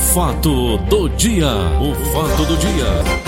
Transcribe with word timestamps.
fato 0.00 0.78
do 0.88 1.08
dia, 1.10 1.46
o 1.78 1.94
fato 2.12 2.44
do 2.44 2.56
dia. 2.56 2.86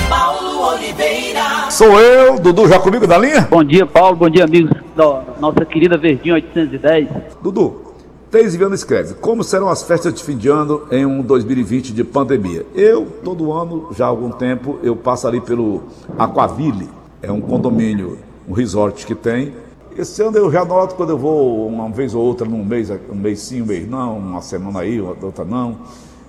Paulo 0.08 0.72
Oliveira. 0.72 1.70
Sou 1.70 2.00
eu, 2.00 2.40
Dudu, 2.40 2.66
já 2.66 2.80
comigo 2.80 3.06
da 3.06 3.18
linha? 3.18 3.46
Bom 3.48 3.62
dia, 3.62 3.86
Paulo. 3.86 4.16
Bom 4.16 4.28
dia, 4.28 4.44
amigos 4.44 4.72
da 4.96 5.22
nossa 5.38 5.64
querida 5.64 5.96
Verdinha 5.96 6.34
810. 6.34 7.08
Dudu, 7.40 7.94
Teis 8.30 8.56
Viana 8.56 8.74
escreve: 8.74 9.14
Como 9.14 9.44
serão 9.44 9.68
as 9.68 9.82
festas 9.82 10.12
de 10.14 10.24
fim 10.24 10.36
de 10.36 10.48
ano 10.48 10.82
em 10.90 11.06
um 11.06 11.22
2020 11.22 11.92
de 11.92 12.02
pandemia? 12.02 12.66
Eu, 12.74 13.06
todo 13.22 13.52
ano, 13.52 13.90
já 13.94 14.06
há 14.06 14.08
algum 14.08 14.30
tempo, 14.30 14.80
eu 14.82 14.96
passo 14.96 15.28
ali 15.28 15.40
pelo 15.40 15.84
Aquaville, 16.18 16.88
é 17.20 17.30
um 17.30 17.40
condomínio, 17.40 18.18
um 18.48 18.54
resort 18.54 19.06
que 19.06 19.14
tem. 19.14 19.52
Esse 19.96 20.22
ano 20.22 20.38
eu 20.38 20.50
já 20.50 20.64
noto 20.64 20.94
quando 20.94 21.10
eu 21.10 21.18
vou 21.18 21.68
uma 21.68 21.90
vez 21.90 22.14
ou 22.14 22.24
outra, 22.24 22.48
num 22.48 22.64
mês, 22.64 22.90
um 22.90 23.14
mês 23.14 23.40
sim, 23.40 23.60
um 23.60 23.66
mês 23.66 23.88
não, 23.88 24.16
uma 24.16 24.40
semana 24.40 24.80
aí, 24.80 24.98
outra 25.00 25.44
não. 25.44 25.76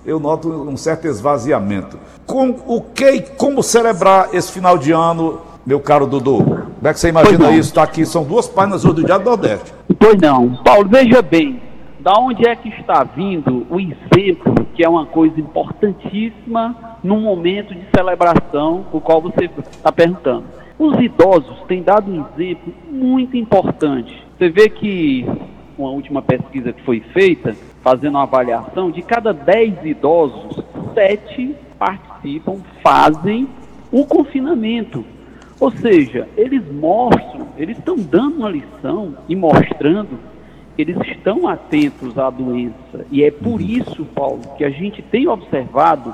Eu 0.06 0.20
noto 0.20 0.50
um 0.50 0.76
certo 0.76 1.06
esvaziamento. 1.06 1.98
Com 2.26 2.50
o 2.66 2.80
que 2.80 3.10
e 3.10 3.22
como 3.22 3.62
celebrar 3.62 4.34
esse 4.34 4.52
final 4.52 4.76
de 4.76 4.92
ano, 4.92 5.40
meu 5.64 5.80
caro 5.80 6.06
Dudu? 6.06 6.44
Como 6.44 6.88
é 6.88 6.92
que 6.92 7.00
você 7.00 7.08
imagina 7.08 7.50
isso? 7.52 7.70
Está 7.70 7.84
aqui, 7.84 8.04
são 8.04 8.22
duas 8.22 8.46
páginas 8.46 8.82
do 8.82 8.92
Diário 8.92 9.24
do 9.24 9.30
Nordeste. 9.30 9.72
Pois 9.98 10.20
não. 10.20 10.56
Paulo, 10.56 10.86
veja 10.90 11.22
bem, 11.22 11.58
da 12.00 12.12
onde 12.18 12.46
é 12.46 12.54
que 12.54 12.68
está 12.68 13.02
vindo 13.02 13.66
o 13.70 13.80
exemplo, 13.80 14.66
que 14.74 14.84
é 14.84 14.88
uma 14.88 15.06
coisa 15.06 15.40
importantíssima 15.40 16.98
num 17.02 17.20
momento 17.20 17.74
de 17.74 17.86
celebração, 17.96 18.84
o 18.92 19.00
qual 19.00 19.22
você 19.22 19.50
está 19.70 19.90
perguntando. 19.90 20.44
Os 20.78 21.00
idosos 21.00 21.56
têm 21.66 21.82
dado 21.82 22.10
um 22.10 22.26
exemplo 22.34 22.74
muito 22.90 23.38
importante. 23.38 24.22
Você 24.36 24.50
vê 24.50 24.68
que 24.68 25.26
uma 25.78 25.90
última 25.90 26.20
pesquisa 26.20 26.72
que 26.74 26.82
foi 26.82 27.00
feita, 27.12 27.56
fazendo 27.84 28.14
uma 28.14 28.22
avaliação, 28.22 28.90
de 28.90 29.02
cada 29.02 29.32
10 29.32 29.84
idosos, 29.84 30.64
7 30.94 31.54
participam, 31.78 32.56
fazem 32.82 33.46
o 33.92 34.06
confinamento. 34.06 35.04
Ou 35.60 35.70
seja, 35.70 36.26
eles 36.34 36.62
mostram, 36.72 37.48
eles 37.58 37.76
estão 37.76 37.96
dando 37.96 38.38
uma 38.38 38.48
lição 38.48 39.14
e 39.28 39.36
mostrando 39.36 40.18
eles 40.76 40.96
estão 41.06 41.46
atentos 41.46 42.18
à 42.18 42.28
doença. 42.30 43.06
E 43.10 43.22
é 43.22 43.30
por 43.30 43.60
isso, 43.60 44.04
Paulo, 44.06 44.40
que 44.56 44.64
a 44.64 44.70
gente 44.70 45.02
tem 45.02 45.28
observado 45.28 46.12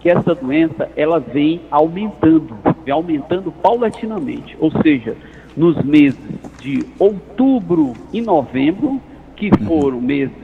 que 0.00 0.08
essa 0.08 0.34
doença 0.34 0.88
ela 0.96 1.20
vem 1.20 1.60
aumentando, 1.70 2.56
vem 2.84 2.94
aumentando 2.94 3.52
paulatinamente. 3.52 4.56
Ou 4.58 4.70
seja, 4.82 5.14
nos 5.56 5.76
meses 5.82 6.18
de 6.60 6.86
outubro 6.98 7.92
e 8.12 8.22
novembro, 8.22 9.00
que 9.36 9.50
foram 9.66 10.00
meses 10.00 10.41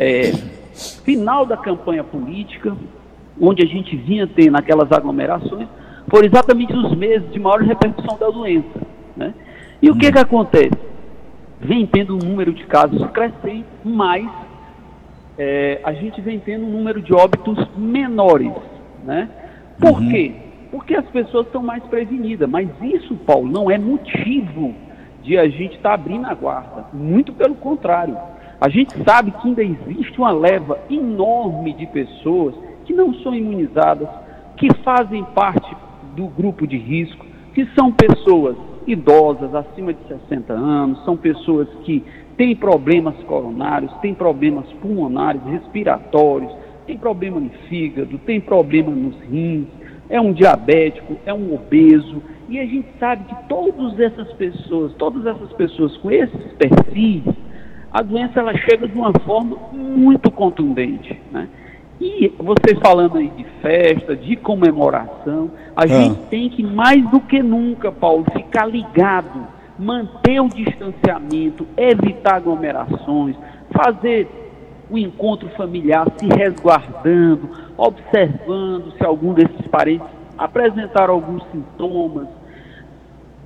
é, 0.00 0.32
final 1.04 1.46
da 1.46 1.56
campanha 1.56 2.04
política, 2.04 2.76
onde 3.40 3.62
a 3.62 3.66
gente 3.66 3.96
vinha 3.96 4.26
tendo 4.26 4.56
aquelas 4.56 4.90
aglomerações, 4.92 5.68
foram 6.08 6.26
exatamente 6.26 6.72
os 6.72 6.94
meses 6.96 7.30
de 7.32 7.38
maior 7.38 7.60
repercussão 7.60 8.18
da 8.18 8.28
doença. 8.28 8.80
Né? 9.16 9.34
E 9.80 9.90
o 9.90 9.96
que, 9.96 10.10
que 10.10 10.18
acontece? 10.18 10.90
vem 11.60 11.86
tendo 11.86 12.14
um 12.14 12.18
número 12.18 12.54
de 12.54 12.64
casos 12.64 13.06
crescente, 13.10 13.66
mas 13.84 14.26
é, 15.36 15.80
a 15.84 15.92
gente 15.92 16.20
vem 16.20 16.40
tendo 16.40 16.64
um 16.64 16.70
número 16.70 17.02
de 17.02 17.12
óbitos 17.12 17.68
menores. 17.76 18.52
Né? 19.04 19.28
Por 19.78 20.00
uhum. 20.00 20.08
quê? 20.08 20.32
Porque 20.70 20.94
as 20.94 21.06
pessoas 21.06 21.46
estão 21.46 21.62
mais 21.62 21.82
prevenidas. 21.84 22.48
Mas 22.48 22.68
isso, 22.82 23.14
Paulo, 23.26 23.50
não 23.50 23.70
é 23.70 23.76
motivo 23.76 24.74
de 25.22 25.36
a 25.36 25.46
gente 25.48 25.76
estar 25.76 25.90
tá 25.90 25.94
abrindo 25.94 26.26
a 26.26 26.34
guarda. 26.34 26.86
Muito 26.92 27.32
pelo 27.34 27.54
contrário. 27.56 28.16
A 28.60 28.68
gente 28.68 28.92
sabe 29.04 29.30
que 29.30 29.48
ainda 29.48 29.62
existe 29.62 30.18
uma 30.18 30.32
leva 30.32 30.78
enorme 30.90 31.72
de 31.72 31.86
pessoas 31.86 32.54
que 32.84 32.92
não 32.92 33.14
são 33.14 33.34
imunizadas, 33.34 34.06
que 34.58 34.68
fazem 34.84 35.24
parte 35.34 35.74
do 36.14 36.26
grupo 36.26 36.66
de 36.66 36.76
risco, 36.76 37.24
que 37.54 37.64
são 37.74 37.90
pessoas 37.90 38.56
idosas, 38.86 39.54
acima 39.54 39.94
de 39.94 40.00
60 40.06 40.52
anos, 40.52 41.02
são 41.06 41.16
pessoas 41.16 41.68
que 41.84 42.04
têm 42.36 42.54
problemas 42.54 43.14
coronários, 43.24 43.90
têm 44.02 44.12
problemas 44.12 44.66
pulmonares, 44.82 45.42
respiratórios, 45.44 46.52
têm 46.86 46.98
problema 46.98 47.40
no 47.40 47.50
fígado, 47.66 48.18
têm 48.18 48.42
problema 48.42 48.90
nos 48.90 49.18
rins, 49.20 49.68
é 50.10 50.20
um 50.20 50.34
diabético, 50.34 51.16
é 51.24 51.32
um 51.32 51.54
obeso, 51.54 52.22
e 52.46 52.58
a 52.58 52.66
gente 52.66 52.88
sabe 52.98 53.24
que 53.24 53.48
todas 53.48 53.98
essas 53.98 54.30
pessoas, 54.34 54.92
todas 54.98 55.24
essas 55.24 55.50
pessoas 55.54 55.96
com 55.98 56.10
esses 56.10 56.52
perfis, 56.58 57.22
a 57.92 58.02
doença 58.02 58.40
ela 58.40 58.56
chega 58.56 58.86
de 58.86 58.96
uma 58.96 59.12
forma 59.20 59.56
muito 59.72 60.30
contundente, 60.30 61.20
né? 61.32 61.48
E 62.00 62.32
você 62.38 62.74
falando 62.82 63.18
aí 63.18 63.28
de 63.28 63.44
festa, 63.60 64.16
de 64.16 64.34
comemoração, 64.36 65.50
a 65.76 65.82
ah. 65.82 65.86
gente 65.86 66.18
tem 66.28 66.48
que, 66.48 66.62
mais 66.62 67.06
do 67.10 67.20
que 67.20 67.42
nunca, 67.42 67.92
Paulo, 67.92 68.24
ficar 68.32 68.64
ligado, 68.64 69.46
manter 69.78 70.40
o 70.40 70.48
distanciamento, 70.48 71.66
evitar 71.76 72.36
aglomerações, 72.36 73.36
fazer 73.70 74.28
o 74.90 74.96
encontro 74.96 75.48
familiar 75.50 76.06
se 76.16 76.26
resguardando, 76.26 77.50
observando 77.76 78.92
se 78.96 79.04
algum 79.04 79.34
desses 79.34 79.66
parentes 79.68 80.06
apresentaram 80.38 81.14
alguns 81.14 81.42
sintomas, 81.52 82.26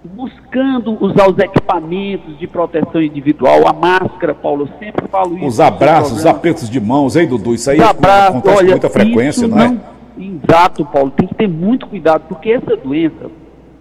buscando 0.04 1.02
usar 1.02 1.30
os 1.30 1.38
equipamentos 1.38 2.38
de 2.38 2.46
proteção 2.46 3.02
individual, 3.02 3.66
a 3.66 3.72
máscara, 3.72 4.34
Paulo, 4.34 4.64
eu 4.64 4.78
sempre 4.78 5.08
falo 5.08 5.36
isso. 5.36 5.46
Os 5.46 5.60
abraços, 5.60 6.18
os 6.18 6.26
apertos 6.26 6.68
de 6.68 6.78
mãos, 6.78 7.16
hein, 7.16 7.26
Dudu? 7.26 7.54
Isso 7.54 7.70
aí 7.70 7.80
abraços, 7.80 8.36
acontece 8.36 8.56
olha, 8.56 8.66
com 8.66 8.70
muita 8.72 8.90
frequência, 8.90 9.48
não 9.48 9.60
é? 9.60 9.68
Não, 9.68 9.80
exato, 10.18 10.84
Paulo, 10.84 11.10
tem 11.10 11.26
que 11.26 11.34
ter 11.34 11.48
muito 11.48 11.86
cuidado, 11.86 12.24
porque 12.28 12.50
essa 12.50 12.76
doença, 12.76 13.30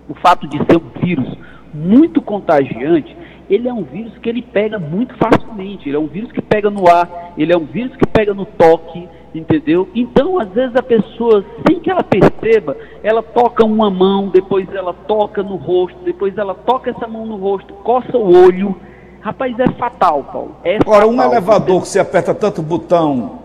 o 0.08 0.14
fato 0.16 0.48
de 0.48 0.58
ser 0.60 0.78
um 0.78 1.06
vírus 1.06 1.38
muito 1.74 2.22
contagiante, 2.22 3.16
ele 3.50 3.68
é 3.68 3.74
um 3.74 3.84
vírus 3.84 4.18
que 4.20 4.30
ele 4.30 4.42
pega 4.42 4.80
muito 4.80 5.14
facilmente, 5.18 5.90
ele 5.90 5.98
é 5.98 6.00
um 6.00 6.08
vírus 6.08 6.32
que 6.32 6.42
pega 6.42 6.70
no 6.70 6.88
ar, 6.88 7.34
ele 7.38 7.52
é 7.52 7.58
um 7.58 7.66
vírus 7.66 7.96
que 7.98 8.08
pega 8.08 8.34
no 8.34 8.46
toque, 8.46 9.08
entendeu? 9.34 9.88
Então, 9.96 10.40
às 10.40 10.50
vezes 10.50 10.76
a 10.76 10.84
pessoa, 10.84 11.44
sem 11.68 11.80
que 11.80 11.90
ela 11.90 12.04
perceba, 12.04 12.78
ela 13.02 13.24
toca 13.24 13.66
uma 13.66 13.90
mão, 13.90 14.30
depois 14.30 14.68
ela 14.74 14.94
toca 14.94 15.42
no 15.42 15.56
rosto, 15.56 15.98
depois 16.04 16.38
ela 16.38 16.54
toca 16.54 16.92
essa 16.92 17.08
mão 17.08 17.26
no 17.26 17.38
rosto, 17.38 17.74
coça 17.76 18.18
o 18.18 18.46
olho. 18.46 18.76
Rapaz, 19.22 19.58
é 19.58 19.68
fatal, 19.72 20.24
Paulo. 20.32 20.56
É 20.64 20.78
Agora, 20.78 21.08
um 21.08 21.22
elevador 21.22 21.82
que 21.82 21.88
você 21.88 22.00
aperta 22.00 22.34
tanto 22.34 22.62
botão, 22.62 23.40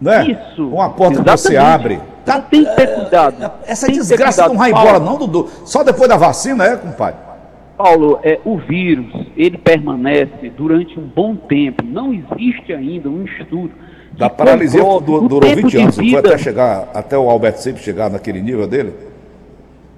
né? 0.00 0.26
Isso. 0.26 0.68
Uma 0.68 0.90
porta 0.90 1.14
exatamente. 1.14 1.42
que 1.42 1.48
você 1.48 1.56
abre. 1.56 2.00
Tá, 2.24 2.40
tem 2.40 2.64
que 2.64 2.74
ter 2.74 2.94
cuidado. 2.94 3.42
É, 3.42 3.72
essa 3.72 3.86
tem 3.86 3.96
desgraça 3.96 4.48
não 4.48 4.56
vai 4.56 4.70
embora, 4.70 4.98
não, 4.98 5.16
Dudu. 5.16 5.48
Só 5.64 5.82
depois 5.82 6.08
da 6.08 6.16
vacina, 6.16 6.64
é, 6.64 6.76
compadre? 6.76 7.33
Paulo, 7.76 8.20
é, 8.22 8.40
o 8.44 8.56
vírus, 8.56 9.12
ele 9.36 9.58
permanece 9.58 10.48
durante 10.56 10.98
um 10.98 11.02
bom 11.02 11.34
tempo. 11.34 11.84
Não 11.84 12.12
existe 12.12 12.72
ainda 12.72 13.08
um 13.08 13.24
estudo 13.24 13.72
da 14.16 14.30
paralisia 14.30 14.80
controle, 14.80 15.28
durou 15.28 15.56
20 15.56 15.76
anos, 15.78 15.96
foi 15.96 16.14
até 16.14 16.38
chegar, 16.38 16.88
até 16.94 17.18
o 17.18 17.28
Alberto 17.28 17.60
sempre 17.60 17.82
chegar 17.82 18.08
naquele 18.08 18.40
nível 18.40 18.66
dele? 18.66 18.92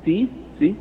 Sim, 0.05 0.29
sim. 0.59 0.77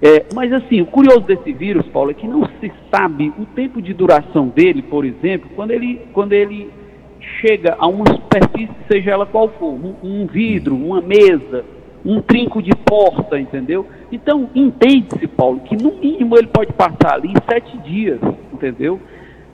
É, 0.00 0.26
mas 0.34 0.52
assim, 0.52 0.82
o 0.82 0.86
curioso 0.86 1.22
desse 1.22 1.52
vírus, 1.52 1.86
Paulo, 1.88 2.10
é 2.10 2.14
que 2.14 2.28
não 2.28 2.46
se 2.60 2.70
sabe 2.94 3.32
o 3.38 3.46
tempo 3.46 3.80
de 3.80 3.92
duração 3.92 4.48
dele, 4.48 4.82
por 4.82 5.04
exemplo, 5.04 5.50
quando 5.56 5.70
ele, 5.70 6.02
quando 6.12 6.32
ele 6.32 6.70
chega 7.40 7.74
a 7.78 7.86
uma 7.86 8.04
superfície, 8.06 8.74
seja 8.90 9.10
ela 9.10 9.26
qual 9.26 9.48
for, 9.58 9.72
um, 9.72 9.94
um 10.02 10.26
vidro, 10.26 10.76
uma 10.76 11.00
mesa, 11.00 11.64
um 12.06 12.20
trinco 12.20 12.62
de 12.62 12.70
porta, 12.70 13.38
entendeu? 13.38 13.84
Então, 14.12 14.48
entende-se, 14.54 15.26
Paulo, 15.26 15.60
que 15.60 15.76
no 15.76 15.92
mínimo 15.96 16.38
ele 16.38 16.46
pode 16.46 16.72
passar 16.72 17.14
ali 17.14 17.32
sete 17.50 17.76
dias, 17.78 18.20
entendeu? 18.52 19.00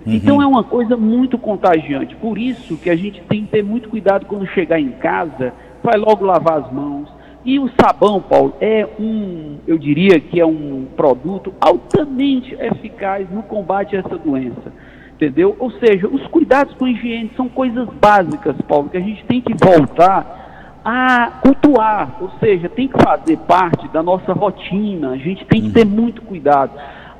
Uhum. 0.07 0.13
Então 0.13 0.43
é 0.43 0.47
uma 0.47 0.63
coisa 0.63 0.97
muito 0.97 1.39
contagiante. 1.39 2.15
Por 2.17 2.37
isso 2.37 2.77
que 2.77 2.91
a 2.91 2.97
gente 2.97 3.23
tem 3.23 3.45
que 3.45 3.53
ter 3.53 3.65
muito 3.65 3.89
cuidado 3.89 4.27
quando 4.27 4.47
chegar 4.49 4.79
em 4.79 4.91
casa, 4.91 5.55
vai 5.83 5.97
logo 5.97 6.25
lavar 6.27 6.59
as 6.59 6.71
mãos. 6.71 7.09
E 7.45 7.59
o 7.59 7.69
sabão, 7.81 8.21
Paulo, 8.21 8.55
é 8.61 8.87
um, 9.01 9.57
eu 9.67 9.79
diria 9.79 10.21
que 10.21 10.39
é 10.39 10.47
um 10.47 10.87
produto 10.95 11.53
altamente 11.61 12.55
eficaz 12.55 13.29
no 13.31 13.43
combate 13.43 13.97
a 13.97 14.01
essa 14.01 14.17
doença. 14.19 14.73
Entendeu? 15.15 15.57
Ou 15.59 15.71
seja, 15.73 16.07
os 16.07 16.25
cuidados 16.27 16.75
com 16.75 16.85
a 16.85 16.91
higiene 16.91 17.31
são 17.37 17.49
coisas 17.49 17.89
básicas, 18.01 18.57
Paulo, 18.69 18.91
que 18.91 18.97
a 18.97 19.01
gente 19.01 19.25
tem 19.25 19.41
que 19.41 19.55
voltar 19.55 20.42
a 20.85 21.41
cultuar, 21.43 22.19
ou 22.21 22.31
seja, 22.41 22.69
tem 22.69 22.89
que 22.89 23.03
fazer 23.03 23.37
parte 23.39 23.87
da 23.89 24.03
nossa 24.03 24.33
rotina, 24.33 25.11
a 25.11 25.17
gente 25.17 25.45
tem 25.45 25.63
que 25.63 25.71
ter 25.71 25.87
uhum. 25.87 25.93
muito 25.93 26.23
cuidado. 26.23 26.73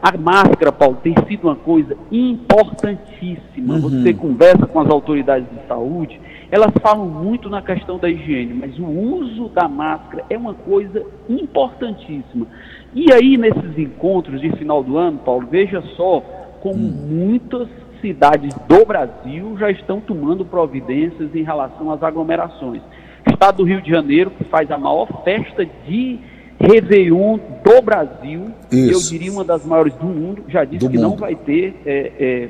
A 0.03 0.19
máscara, 0.19 0.73
Paulo, 0.73 0.99
tem 1.01 1.15
sido 1.29 1.45
uma 1.45 1.55
coisa 1.55 1.97
importantíssima. 2.11 3.75
Uhum. 3.75 3.81
Você 3.81 4.13
conversa 4.13 4.67
com 4.67 4.81
as 4.81 4.91
autoridades 4.91 5.49
de 5.49 5.65
saúde, 5.69 6.21
elas 6.51 6.73
falam 6.83 7.07
muito 7.07 7.49
na 7.49 7.63
questão 7.63 7.99
da 7.99 8.11
higiene, 8.11 8.53
mas 8.53 8.77
o 8.79 8.85
uso 8.85 9.49
da 9.51 9.69
máscara 9.69 10.25
é 10.29 10.37
uma 10.37 10.55
coisa 10.55 11.07
importantíssima. 11.29 12.47
E 12.93 13.13
aí, 13.13 13.37
nesses 13.37 13.79
encontros 13.79 14.41
de 14.41 14.51
final 14.57 14.83
do 14.83 14.99
ano, 14.99 15.19
Paulo, 15.19 15.47
veja 15.49 15.81
só 15.97 16.21
como 16.61 16.75
uhum. 16.75 17.07
muitas 17.09 17.69
cidades 18.01 18.53
do 18.69 18.85
Brasil 18.85 19.57
já 19.57 19.71
estão 19.71 20.01
tomando 20.01 20.45
providências 20.45 21.33
em 21.35 21.45
relação 21.45 21.93
às 21.93 22.03
aglomerações. 22.03 22.83
Estado 23.31 23.57
do 23.59 23.65
Rio 23.65 23.81
de 23.81 23.91
Janeiro, 23.91 24.31
que 24.31 24.45
faz 24.45 24.71
a 24.71 24.79
maior 24.79 25.23
festa 25.25 25.65
de 25.87 26.19
Réveillon 26.61 27.39
do 27.65 27.83
Brasil, 27.83 28.51
Isso. 28.71 28.93
eu 28.93 29.19
diria 29.19 29.33
uma 29.33 29.45
das 29.45 29.65
maiores 29.65 29.95
do 29.95 30.07
mundo, 30.07 30.45
já 30.49 30.65
disse 30.65 30.79
Do 30.85 30.91
que 30.91 30.99
não 30.99 31.11
mundo. 31.11 31.21
vai 31.21 31.35
ter 31.35 31.81
é, 31.85 32.13
é, 32.21 32.49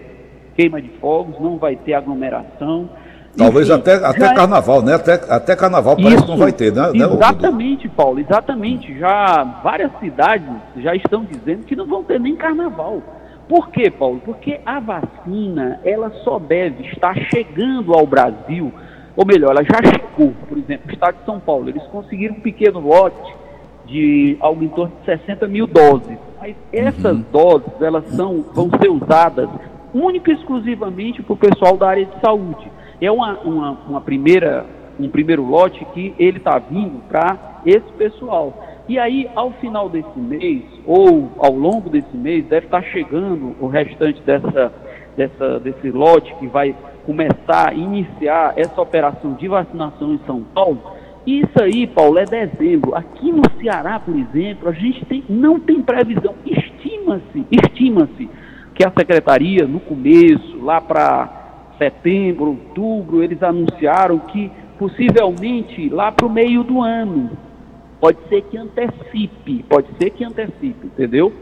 queima 0.54 0.80
de 0.82 0.88
fogos, 1.00 1.40
não 1.40 1.56
vai 1.56 1.76
ter 1.76 1.94
aglomeração. 1.94 2.90
Talvez 3.34 3.66
Enfim, 3.68 3.78
até, 3.78 3.94
até 3.94 4.26
é- 4.26 4.34
carnaval, 4.34 4.82
né? 4.82 4.94
Até, 4.94 5.14
até 5.14 5.56
carnaval 5.56 5.96
parece 5.96 6.22
que 6.22 6.28
não 6.28 6.36
vai 6.36 6.52
ter, 6.52 6.70
né? 6.70 6.92
né? 6.92 7.06
Exatamente, 7.06 7.88
Paulo, 7.88 8.20
exatamente. 8.20 8.98
Já 8.98 9.42
várias 9.64 9.90
cidades 10.00 10.46
já 10.76 10.94
estão 10.94 11.24
dizendo 11.24 11.64
que 11.64 11.74
não 11.74 11.86
vão 11.86 12.04
ter 12.04 12.20
nem 12.20 12.36
carnaval. 12.36 13.02
Por 13.48 13.70
quê, 13.70 13.90
Paulo? 13.90 14.20
Porque 14.22 14.60
a 14.66 14.78
vacina, 14.80 15.80
ela 15.84 16.10
só 16.22 16.38
deve 16.38 16.84
estar 16.88 17.16
chegando 17.30 17.94
ao 17.94 18.06
Brasil, 18.06 18.70
ou 19.16 19.26
melhor, 19.26 19.50
ela 19.50 19.62
já 19.62 19.78
chegou. 19.90 20.32
Por 20.48 20.58
exemplo, 20.58 20.88
o 20.88 20.92
estado 20.92 21.18
de 21.18 21.24
São 21.24 21.38
Paulo, 21.38 21.68
eles 21.68 21.82
conseguiram 21.84 22.36
um 22.36 22.40
pequeno 22.40 22.80
lote 22.80 23.34
de 23.86 24.36
algo 24.40 24.62
em 24.64 24.68
torno 24.68 24.92
de 25.00 25.04
60 25.04 25.46
mil 25.48 25.66
doses. 25.66 26.18
Mas 26.40 26.56
essas 26.72 27.18
doses, 27.26 27.70
elas 27.80 28.06
são, 28.08 28.42
vão 28.54 28.70
ser 28.80 28.90
usadas 28.90 29.48
única 29.94 30.30
e 30.30 30.34
exclusivamente 30.34 31.22
para 31.22 31.32
o 31.32 31.36
pessoal 31.36 31.76
da 31.76 31.88
área 31.88 32.06
de 32.06 32.20
saúde. 32.20 32.70
É 33.00 33.10
uma, 33.10 33.38
uma, 33.40 33.70
uma 33.88 34.00
primeira, 34.00 34.64
um 34.98 35.08
primeiro 35.08 35.44
lote 35.44 35.84
que 35.86 36.14
ele 36.18 36.38
está 36.38 36.58
vindo 36.58 37.02
para 37.08 37.60
esse 37.66 37.92
pessoal. 37.98 38.54
E 38.88 38.98
aí, 38.98 39.28
ao 39.34 39.52
final 39.52 39.88
desse 39.88 40.18
mês, 40.18 40.62
ou 40.86 41.30
ao 41.38 41.52
longo 41.52 41.88
desse 41.88 42.16
mês, 42.16 42.44
deve 42.46 42.66
estar 42.66 42.82
chegando 42.84 43.54
o 43.60 43.66
restante 43.66 44.20
dessa, 44.22 44.72
dessa, 45.16 45.60
desse 45.60 45.90
lote 45.90 46.34
que 46.36 46.46
vai 46.46 46.74
começar 47.04 47.70
a 47.70 47.74
iniciar 47.74 48.54
essa 48.56 48.80
operação 48.80 49.34
de 49.34 49.48
vacinação 49.48 50.14
em 50.14 50.20
São 50.26 50.42
Paulo. 50.42 50.80
Isso 51.26 51.62
aí, 51.62 51.86
Paulo, 51.86 52.18
é 52.18 52.24
dezembro. 52.24 52.94
Aqui 52.94 53.30
no 53.30 53.42
Ceará, 53.60 54.00
por 54.00 54.14
exemplo, 54.16 54.68
a 54.68 54.72
gente 54.72 55.04
tem, 55.04 55.24
não 55.28 55.60
tem 55.60 55.80
previsão. 55.80 56.34
Estima-se, 56.44 57.46
estima-se 57.50 58.28
que 58.74 58.84
a 58.84 58.92
secretaria, 58.96 59.66
no 59.66 59.78
começo, 59.78 60.58
lá 60.62 60.80
para 60.80 61.42
setembro, 61.78 62.48
outubro, 62.50 63.22
eles 63.22 63.42
anunciaram 63.42 64.18
que 64.18 64.50
possivelmente 64.78 65.88
lá 65.88 66.10
para 66.10 66.26
o 66.26 66.30
meio 66.30 66.64
do 66.64 66.80
ano. 66.80 67.30
Pode 68.00 68.18
ser 68.28 68.42
que 68.42 68.56
antecipe, 68.56 69.64
pode 69.68 69.86
ser 69.96 70.10
que 70.10 70.24
antecipe, 70.24 70.86
entendeu? 70.86 71.32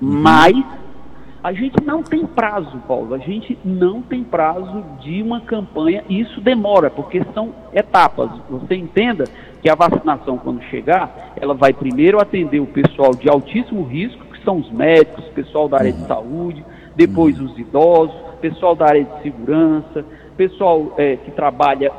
Mas 0.00 0.56
a 1.42 1.52
gente 1.52 1.76
não 1.84 2.02
tem 2.02 2.26
prazo, 2.26 2.78
Paulo. 2.88 3.14
A 3.14 3.18
gente 3.18 3.56
não 3.64 4.02
tem 4.02 4.24
prazo 4.24 4.84
de 5.00 5.22
uma 5.22 5.40
campanha. 5.40 6.02
E 6.08 6.20
isso 6.20 6.40
demora, 6.40 6.90
porque 6.90 7.22
são 7.32 7.54
etapas. 7.72 8.30
Você 8.50 8.74
entenda 8.74 9.24
que 9.62 9.70
a 9.70 9.74
vacinação, 9.74 10.36
quando 10.36 10.62
chegar, 10.64 11.34
ela 11.40 11.54
vai 11.54 11.72
primeiro 11.72 12.20
atender 12.20 12.60
o 12.60 12.66
pessoal 12.66 13.14
de 13.14 13.28
altíssimo 13.28 13.84
risco, 13.84 14.24
que 14.26 14.42
são 14.44 14.58
os 14.58 14.70
médicos, 14.70 15.24
pessoal 15.26 15.68
da 15.68 15.78
área 15.78 15.92
de 15.92 16.06
saúde, 16.06 16.64
depois 16.96 17.40
os 17.40 17.56
idosos, 17.56 18.16
pessoal 18.40 18.74
da 18.74 18.86
área 18.86 19.04
de 19.04 19.22
segurança, 19.22 20.04
pessoal 20.36 20.94
eh, 20.98 21.16
que 21.24 21.30
trabalha 21.30 21.92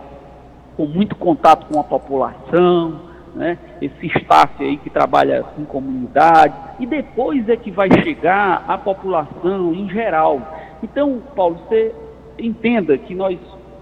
com 0.75 0.85
muito 0.85 1.15
contato 1.15 1.65
com 1.71 1.79
a 1.79 1.83
população, 1.83 3.08
né? 3.35 3.57
esse 3.81 4.07
staff 4.07 4.63
aí 4.63 4.77
que 4.77 4.89
trabalha 4.89 5.45
em 5.57 5.65
comunidade, 5.65 6.53
e 6.79 6.85
depois 6.85 7.47
é 7.49 7.55
que 7.55 7.71
vai 7.71 7.89
chegar 8.03 8.63
a 8.67 8.77
população 8.77 9.73
em 9.73 9.89
geral. 9.89 10.41
Então, 10.83 11.21
Paulo, 11.35 11.59
você 11.67 11.93
entenda 12.37 12.97
que 12.97 13.13
nós 13.13 13.37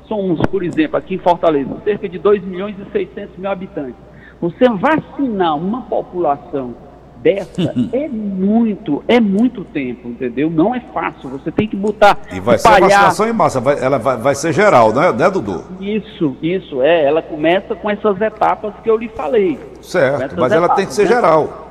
somos, 0.07 0.39
por 0.49 0.63
exemplo, 0.63 0.97
aqui 0.97 1.15
em 1.15 1.19
Fortaleza, 1.19 1.81
cerca 1.83 2.07
de 2.07 2.17
2 2.17 2.43
milhões 2.43 2.75
e 2.79 2.91
600 2.91 3.37
mil 3.37 3.49
habitantes. 3.49 4.07
Você 4.39 4.69
vacinar 4.69 5.57
uma 5.57 5.81
população 5.83 6.75
dessa 7.21 7.61
é 7.93 8.07
muito, 8.07 9.03
é 9.07 9.19
muito 9.19 9.63
tempo, 9.63 10.07
entendeu? 10.09 10.49
Não 10.49 10.73
é 10.73 10.79
fácil, 10.93 11.29
você 11.29 11.51
tem 11.51 11.67
que 11.67 11.75
botar, 11.75 12.17
E 12.31 12.39
vai 12.39 12.57
ser 12.57 12.67
espalhar- 12.67 12.89
vacinação 12.89 13.27
em 13.27 13.33
massa, 13.33 13.59
vai, 13.59 13.83
ela 13.83 13.97
vai, 13.97 14.17
vai 14.17 14.35
ser 14.35 14.53
geral, 14.53 14.93
né, 14.93 15.11
né, 15.11 15.29
Dudu? 15.29 15.63
isso, 15.79 16.35
isso, 16.41 16.81
é. 16.81 17.03
Ela 17.05 17.21
começa 17.21 17.75
com 17.75 17.89
essas 17.89 18.19
etapas 18.21 18.73
que 18.83 18.89
eu 18.89 18.97
lhe 18.97 19.09
falei. 19.09 19.59
Certo, 19.81 20.35
mas 20.39 20.51
ela 20.51 20.69
tem 20.69 20.85
que 20.85 20.93
ser 20.93 21.03
etapas, 21.03 21.21
né? 21.23 21.27
geral. 21.29 21.63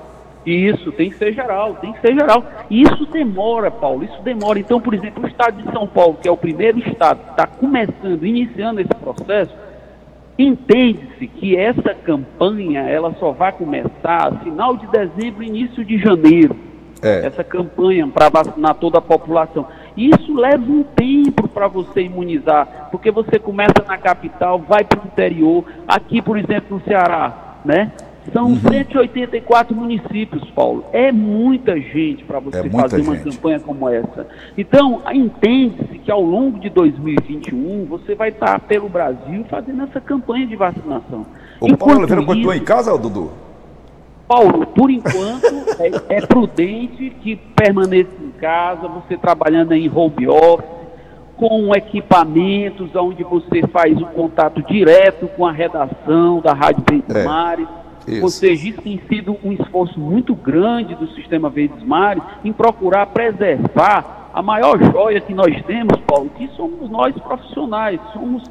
Isso, 0.47 0.93
tem 0.93 1.11
que 1.11 1.17
ser 1.17 1.33
geral, 1.33 1.75
tem 1.81 1.93
que 1.93 2.01
ser 2.01 2.15
geral. 2.15 2.45
E 2.71 2.83
isso 2.83 3.05
demora, 3.07 3.69
Paulo, 3.69 4.05
isso 4.05 4.23
demora. 4.23 4.59
Então, 4.61 4.81
por 4.81 4.95
exemplo, 4.95 5.25
o 5.25 5.27
estado 5.27 5.61
de 5.61 5.73
São 5.73 5.89
Paulo, 5.89 6.19
que 6.23 6.29
é 6.29 6.31
o 6.31 6.37
primeiro 6.37 6.79
estado 6.79 7.19
que 7.25 7.31
está 7.31 7.49
começando, 7.49 8.25
iniciando 8.25 8.81
esse 8.81 8.95
processo, 8.95 9.53
entende-se 10.39 11.27
que 11.27 11.57
essa 11.57 11.95
campanha 11.95 12.81
ela 12.83 13.15
só 13.19 13.33
vai 13.33 13.53
começar 13.53 14.41
final 14.43 14.77
de 14.77 14.87
dezembro, 14.89 15.43
início 15.43 15.85
de 15.85 15.99
janeiro 15.99 16.57
É. 17.03 17.27
essa 17.27 17.45
campanha 17.45 18.07
para 18.09 18.29
vacinar 18.29 18.75
toda 18.75 18.99
a 18.99 19.03
população. 19.03 19.67
Isso 19.97 20.35
leva 20.35 20.65
um 20.65 20.83
tempo 20.83 21.47
para 21.49 21.69
você 21.69 22.03
imunizar, 22.03 22.89
porque 22.91 23.11
você 23.11 23.39
começa 23.39 23.85
na 23.87 23.97
capital, 23.99 24.59
vai 24.59 24.85
para 24.85 25.01
o 25.01 25.07
interior, 25.07 25.65
aqui, 25.87 26.21
por 26.21 26.39
exemplo, 26.39 26.77
no 26.77 26.85
Ceará, 26.85 27.59
né? 27.65 27.93
São 28.33 28.47
Uhum. 28.49 28.57
184 28.61 29.75
municípios, 29.75 30.49
Paulo. 30.51 30.85
É 30.93 31.11
muita 31.13 31.79
gente 31.81 32.25
para 32.25 32.39
você 32.41 32.59
É 32.67 32.71
fazer 32.71 33.01
uma 33.03 33.17
gente. 33.17 33.31
campanha 33.37 33.61
como 33.61 33.89
essa. 33.89 34.27
Então, 34.57 35.03
entende-se 35.13 35.99
que 35.99 36.11
ao 36.11 36.21
longo 36.23 36.59
de 36.59 36.69
2021 36.71 37.87
você 37.87 38.15
vai 38.15 38.31
estar 38.31 38.59
pelo 38.61 38.89
Brasil 38.89 39.45
fazendo 39.49 39.83
essa 39.85 40.01
campanha 40.01 40.47
de 40.47 40.57
vacinação. 40.57 41.27
O 41.61 41.77
Paulo 41.77 41.99
Oliveira 41.99 42.25
continua 42.25 42.57
em 42.57 42.65
casa, 42.65 42.97
Dudu? 42.99 43.31
Paulo, 44.29 44.67
por 44.67 44.91
enquanto, 44.91 45.47
é, 46.09 46.17
é 46.17 46.27
prudente 46.27 47.11
que 47.23 47.37
permaneça 47.37 48.11
em 48.21 48.31
casa, 48.41 48.89
você 48.89 49.17
trabalhando 49.17 49.73
em 49.73 49.89
home 49.89 50.27
office, 50.27 50.67
com 51.37 51.73
equipamentos 51.75 52.95
onde 52.97 53.23
você 53.23 53.63
faz 53.69 53.97
um 53.97 54.07
contato 54.07 54.63
direto 54.63 55.29
com 55.29 55.47
a 55.47 55.53
redação 55.53 56.41
da 56.41 56.53
Rádio 56.55 56.83
Verdes 56.89 57.15
É, 57.15 57.25
Mares. 57.25 57.69
Isso. 58.07 58.23
Ou 58.23 58.29
seja, 58.29 58.69
isso 58.69 58.83
tem 58.83 59.01
sido 59.09 59.37
um 59.45 59.53
esforço 59.53 59.99
muito 59.99 60.35
grande 60.35 60.95
do 60.95 61.09
Sistema 61.09 61.49
Verdes 61.51 61.83
Mares 61.83 62.23
em 62.45 62.53
procurar 62.53 63.07
preservar 63.07 64.31
a 64.33 64.43
maior 64.43 64.79
joia 64.93 65.21
que 65.21 65.33
nós 65.35 65.63
temos, 65.65 65.99
Paulo, 66.07 66.31
que 66.37 66.47
somos 66.49 66.91
nós 66.91 67.15
profissionais, 67.19 67.99
somos 68.13 68.43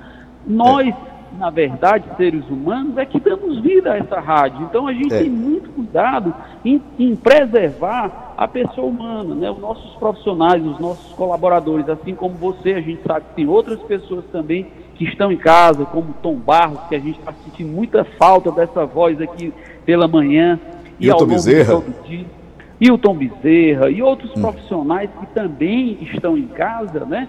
nós, 0.47 0.93
na 1.37 1.49
verdade, 1.49 2.05
seres 2.17 2.47
humanos, 2.49 2.97
é 2.97 3.05
que 3.05 3.19
damos 3.19 3.59
vida 3.59 3.91
a 3.93 3.97
essa 3.97 4.19
rádio. 4.19 4.63
Então 4.63 4.87
a 4.87 4.93
gente 4.93 5.13
É. 5.13 5.19
tem 5.19 5.29
muito 5.29 5.69
cuidado 5.69 6.33
em, 6.63 6.81
em 6.97 7.15
preservar 7.15 8.33
a 8.37 8.47
pessoa 8.47 8.87
humana, 8.87 9.35
né? 9.35 9.49
os 9.49 9.59
nossos 9.59 9.95
profissionais, 9.95 10.65
os 10.65 10.79
nossos 10.79 11.13
colaboradores, 11.13 11.87
assim 11.87 12.13
como 12.15 12.33
você, 12.35 12.73
a 12.73 12.81
gente 12.81 13.01
sabe 13.05 13.25
que 13.29 13.35
tem 13.35 13.47
outras 13.47 13.79
pessoas 13.83 14.25
também 14.31 14.67
que 14.95 15.05
estão 15.05 15.31
em 15.31 15.37
casa, 15.37 15.85
como 15.85 16.13
Tom 16.21 16.35
Barros, 16.35 16.79
que 16.89 16.95
a 16.95 16.99
gente 16.99 17.19
está 17.19 17.33
sentindo 17.43 17.71
muita 17.71 18.03
falta 18.03 18.51
dessa 18.51 18.85
voz 18.85 19.21
aqui 19.21 19.53
pela 19.85 20.07
manhã 20.07 20.59
e 20.99 21.09
ao 21.09 21.19
Hilton 21.19 21.25
longo 21.25 21.39
de 21.39 21.45
Bezerra. 21.45 21.73
todo 21.73 21.87
o 21.87 22.07
dia. 22.07 22.25
Hilton 22.79 23.15
Bezerra 23.15 23.89
e 23.89 24.01
outros 24.01 24.31
profissionais 24.31 25.09
que 25.19 25.25
também 25.27 25.97
estão 26.01 26.37
em 26.37 26.47
casa, 26.47 27.05
né? 27.05 27.27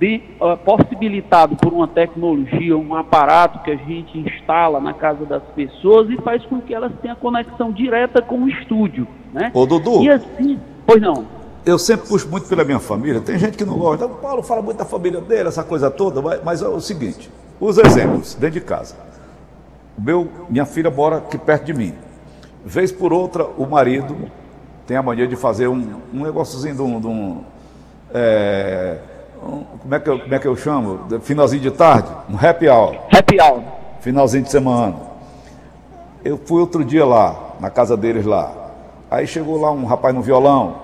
de, 0.00 0.22
ah, 0.40 0.56
possibilitado 0.56 1.54
por 1.56 1.74
uma 1.74 1.86
tecnologia, 1.86 2.76
um 2.76 2.94
aparato 2.94 3.62
que 3.62 3.70
a 3.70 3.76
gente 3.76 4.18
instala 4.18 4.80
na 4.80 4.94
casa 4.94 5.26
das 5.26 5.42
pessoas 5.54 6.08
e 6.08 6.16
faz 6.22 6.42
com 6.46 6.58
que 6.58 6.74
elas 6.74 6.90
tenham 7.02 7.14
conexão 7.16 7.70
direta 7.70 8.22
com 8.22 8.44
o 8.44 8.48
estúdio, 8.48 9.06
né? 9.32 9.50
Ô, 9.52 9.66
Dudu. 9.66 10.02
E 10.02 10.08
assim, 10.08 10.58
pois 10.86 11.02
não, 11.02 11.26
Eu 11.64 11.78
sempre 11.78 12.08
puxo 12.08 12.28
muito 12.28 12.48
pela 12.48 12.64
minha 12.64 12.78
família. 12.78 13.20
Tem 13.20 13.38
gente 13.38 13.56
que 13.58 13.64
não 13.64 13.76
gosta. 13.78 14.06
O 14.06 14.10
Paulo 14.10 14.42
fala 14.42 14.62
muito 14.62 14.78
da 14.78 14.84
família 14.84 15.20
dele, 15.20 15.48
essa 15.48 15.62
coisa 15.62 15.90
toda. 15.90 16.20
Mas, 16.42 16.62
é 16.62 16.68
o 16.68 16.80
seguinte: 16.80 17.30
os 17.60 17.76
exemplos 17.78 18.34
dentro 18.34 18.58
de 18.60 18.64
casa. 18.64 18.94
Meu, 19.98 20.28
minha 20.48 20.64
filha 20.64 20.90
mora 20.90 21.18
aqui 21.18 21.36
perto 21.36 21.64
de 21.64 21.74
mim. 21.74 21.94
Vez 22.64 22.90
por 22.90 23.12
outra, 23.12 23.44
o 23.58 23.66
marido 23.66 24.16
tem 24.86 24.96
a 24.96 25.02
mania 25.02 25.26
de 25.28 25.36
fazer 25.36 25.68
um, 25.68 26.00
um 26.12 26.22
negóciozinho 26.22 26.74
de 26.74 26.82
um. 26.82 27.00
de 27.00 27.06
um, 27.06 27.44
é, 28.14 28.98
um- 29.42 29.64
como, 29.80 29.94
é 29.94 30.00
que 30.00 30.08
eu, 30.10 30.18
como 30.20 30.34
é 30.34 30.38
que 30.38 30.48
eu 30.48 30.56
chamo? 30.56 31.00
Finalzinho 31.20 31.62
de 31.62 31.70
tarde, 31.70 32.08
um 32.28 32.36
happy 32.36 32.68
hour 32.68 32.96
happy 33.12 33.40
hour. 33.40 33.62
finalzinho 34.00 34.42
de 34.44 34.50
semana. 34.50 34.96
Eu 36.24 36.38
fui 36.44 36.60
outro 36.60 36.84
dia 36.84 37.04
lá, 37.04 37.54
na 37.60 37.70
casa 37.70 37.96
deles 37.96 38.26
lá. 38.26 38.52
Aí 39.10 39.26
chegou 39.26 39.58
lá 39.60 39.70
um 39.70 39.84
rapaz 39.86 40.14
no 40.14 40.20
violão, 40.22 40.76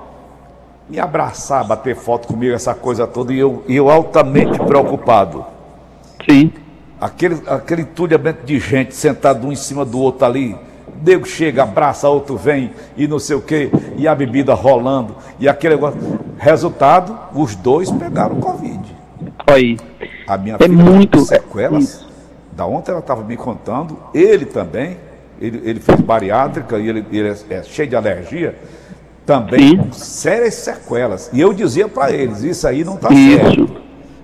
me 0.89 0.99
abraçar, 0.99 1.67
bater 1.67 1.97
foto 1.97 2.29
comigo, 2.29 2.55
essa 2.55 2.75
coisa 2.75 3.07
toda, 3.07 3.33
e 3.33 3.39
eu, 3.39 3.65
eu 3.69 3.91
altamente 3.91 4.59
preocupado. 4.59 5.45
Sim. 6.29 6.53
Aquele, 7.01 7.43
aquele 7.47 7.83
entulhamento 7.83 8.47
de 8.47 8.59
gente 8.59 8.95
sentado 8.95 9.47
um 9.47 9.53
em 9.53 9.57
cima 9.57 9.85
do 9.85 9.99
outro 9.99 10.25
ali. 10.25 10.57
Nego 11.05 11.27
chega, 11.27 11.65
abraça, 11.65 12.09
outro 12.09 12.37
vem 12.37 12.71
e 12.97 13.07
não 13.07 13.19
sei 13.19 13.37
o 13.37 13.41
quê, 13.41 13.71
e 13.97 14.09
a 14.09 14.15
bebida 14.15 14.55
rolando, 14.55 15.15
e 15.39 15.49
aquele 15.49 15.75
negócio. 15.75 15.99
Resultado, 16.39 17.19
os 17.35 17.55
dois 17.55 17.91
pegaram 17.91 18.37
Covid. 18.41 18.97
Aí. 19.47 19.79
A 20.27 20.37
minha 20.37 20.57
É 20.57 20.65
filha 20.65 20.73
muito. 20.77 21.21
sequelas 21.21 21.85
isso. 21.85 22.07
Da 22.53 22.65
ontem 22.67 22.91
ela 22.91 23.01
estava 23.01 23.23
me 23.23 23.37
contando, 23.37 23.99
ele 24.15 24.47
também, 24.47 24.97
ele, 25.39 25.61
ele 25.69 25.81
fez 25.81 26.01
bariátrica 26.01 26.79
e 26.79 26.89
ele, 26.89 27.07
ele 27.13 27.29
é, 27.29 27.57
é 27.57 27.63
cheio 27.63 27.89
de 27.89 27.95
alergia, 27.95 28.59
também 29.27 29.71
Sim. 29.71 29.77
com 29.79 29.93
sérias 29.93 30.55
sequelas. 30.55 31.31
E 31.35 31.41
eu 31.41 31.53
dizia 31.53 31.89
para 31.89 32.13
eles, 32.13 32.45
isso 32.45 32.67
aí 32.67 32.85
não 32.85 32.95
está 32.95 33.09
certo. 33.09 33.69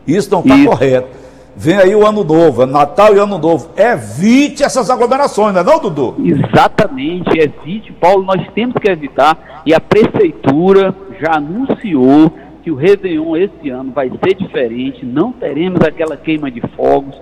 Isso 0.06 0.30
não 0.30 0.40
está 0.40 0.64
correto. 0.64 1.08
Vem 1.54 1.76
aí 1.76 1.94
o 1.94 2.06
ano 2.06 2.24
novo, 2.24 2.62
é 2.62 2.66
Natal 2.66 3.14
e 3.14 3.18
ano 3.18 3.36
novo. 3.36 3.70
Evite 3.76 4.62
essas 4.62 4.88
aglomerações, 4.88 5.52
não 5.52 5.60
é 5.60 5.64
não, 5.64 5.78
Dudu? 5.78 6.16
Exatamente, 6.24 7.38
evite, 7.38 7.92
Paulo, 7.92 8.24
nós 8.24 8.46
temos 8.54 8.76
que 8.80 8.90
evitar 8.90 9.62
e 9.66 9.74
a 9.74 9.80
prefeitura 9.80 10.94
já 11.20 11.36
anunciou 11.36 12.32
que 12.62 12.70
o 12.70 12.76
Réveillon 12.76 13.36
esse 13.36 13.68
ano 13.68 13.92
vai 13.92 14.08
ser 14.08 14.34
diferente, 14.34 15.04
não 15.04 15.32
teremos 15.32 15.80
aquela 15.82 16.16
queima 16.16 16.50
de 16.50 16.62
fogos, 16.74 17.14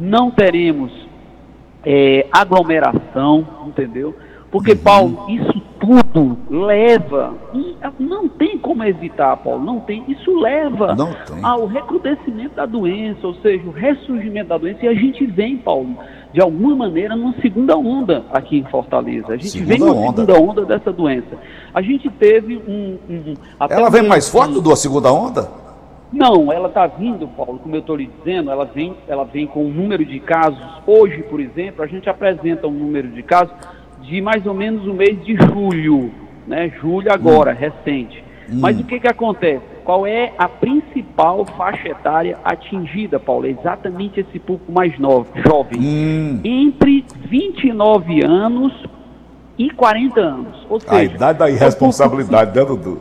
não 0.00 0.30
teremos 0.30 0.90
é, 1.84 2.26
aglomeração, 2.32 3.46
entendeu? 3.66 4.14
Porque, 4.56 4.72
Uhum. 4.72 4.78
Paulo, 4.78 5.26
isso 5.28 5.62
tudo 5.78 6.38
leva, 6.48 7.34
e 7.52 7.76
não 8.02 8.26
tem 8.26 8.56
como 8.56 8.82
evitar, 8.84 9.36
Paulo, 9.36 9.62
não 9.62 9.80
tem, 9.80 10.02
isso 10.08 10.34
leva 10.40 10.94
Não 10.96 11.12
tem. 11.26 11.44
ao 11.44 11.66
recrudescimento 11.66 12.54
da 12.56 12.64
doença, 12.64 13.26
ou 13.26 13.34
seja, 13.34 13.62
o 13.68 13.70
ressurgimento 13.70 14.48
da 14.48 14.56
doença, 14.56 14.78
e 14.86 14.88
a 14.88 14.94
gente 14.94 15.26
vem, 15.26 15.58
Paulo, 15.58 15.94
de 16.32 16.40
alguma 16.40 16.74
maneira, 16.74 17.14
numa 17.14 17.34
segunda 17.42 17.76
onda 17.76 18.24
aqui 18.32 18.56
em 18.58 18.64
Fortaleza. 18.64 19.28
A 19.28 19.36
gente 19.36 19.48
Segunda 19.50 19.68
vem 19.68 19.78
numa 19.78 19.92
onda. 19.92 20.24
segunda 20.24 20.40
onda 20.40 20.64
dessa 20.64 20.90
doença. 20.90 21.36
A 21.74 21.82
gente 21.82 22.08
teve 22.10 22.56
um. 22.56 22.96
um- 23.10 23.34
Ela 23.68 23.90
vem 23.90 24.08
mais 24.08 24.28
forte, 24.30 24.54
Dudu, 24.54 24.72
a 24.72 24.76
segunda 24.76 25.12
onda? 25.12 25.66
não, 26.12 26.50
ela 26.50 26.68
está 26.68 26.86
vindo, 26.86 27.28
Paulo, 27.28 27.58
como 27.62 27.74
eu 27.76 27.80
estou 27.80 27.94
lhe 27.96 28.06
dizendo, 28.18 28.50
ela 28.50 28.64
vem, 28.64 28.94
ela 29.06 29.24
vem 29.24 29.46
com 29.46 29.66
um 29.66 29.70
número 29.70 30.02
de 30.04 30.18
casos. 30.20 30.58
Hoje, 30.86 31.22
por 31.24 31.40
exemplo, 31.40 31.82
a 31.84 31.86
gente 31.86 32.08
apresenta 32.08 32.66
um 32.66 32.70
número 32.70 33.08
de 33.08 33.22
casos 33.22 33.52
de 34.06 34.20
mais 34.20 34.46
ou 34.46 34.54
menos 34.54 34.86
o 34.86 34.94
mês 34.94 35.22
de 35.24 35.36
julho, 35.36 36.12
né? 36.46 36.70
Julho 36.80 37.12
agora, 37.12 37.52
recente. 37.52 38.24
Mas 38.48 38.78
o 38.78 38.84
que, 38.84 39.00
que 39.00 39.08
acontece? 39.08 39.62
Qual 39.84 40.06
é 40.06 40.32
a 40.38 40.48
principal 40.48 41.44
faixa 41.56 41.88
etária 41.88 42.38
atingida, 42.44 43.18
Paulo? 43.18 43.46
É 43.46 43.50
exatamente 43.50 44.20
esse 44.20 44.38
público 44.38 44.70
mais 44.70 44.96
novo, 44.98 45.28
jovem. 45.44 45.80
Hum, 45.80 46.40
Entre 46.44 47.04
29 47.28 48.24
anos 48.24 48.72
e 49.58 49.70
40 49.70 50.20
anos. 50.20 50.66
Ou 50.68 50.78
seja, 50.78 50.94
a 50.94 51.04
idade 51.04 51.38
da 51.38 51.50
irresponsabilidade, 51.50 52.56
né, 52.56 52.64
Dudu? 52.64 53.00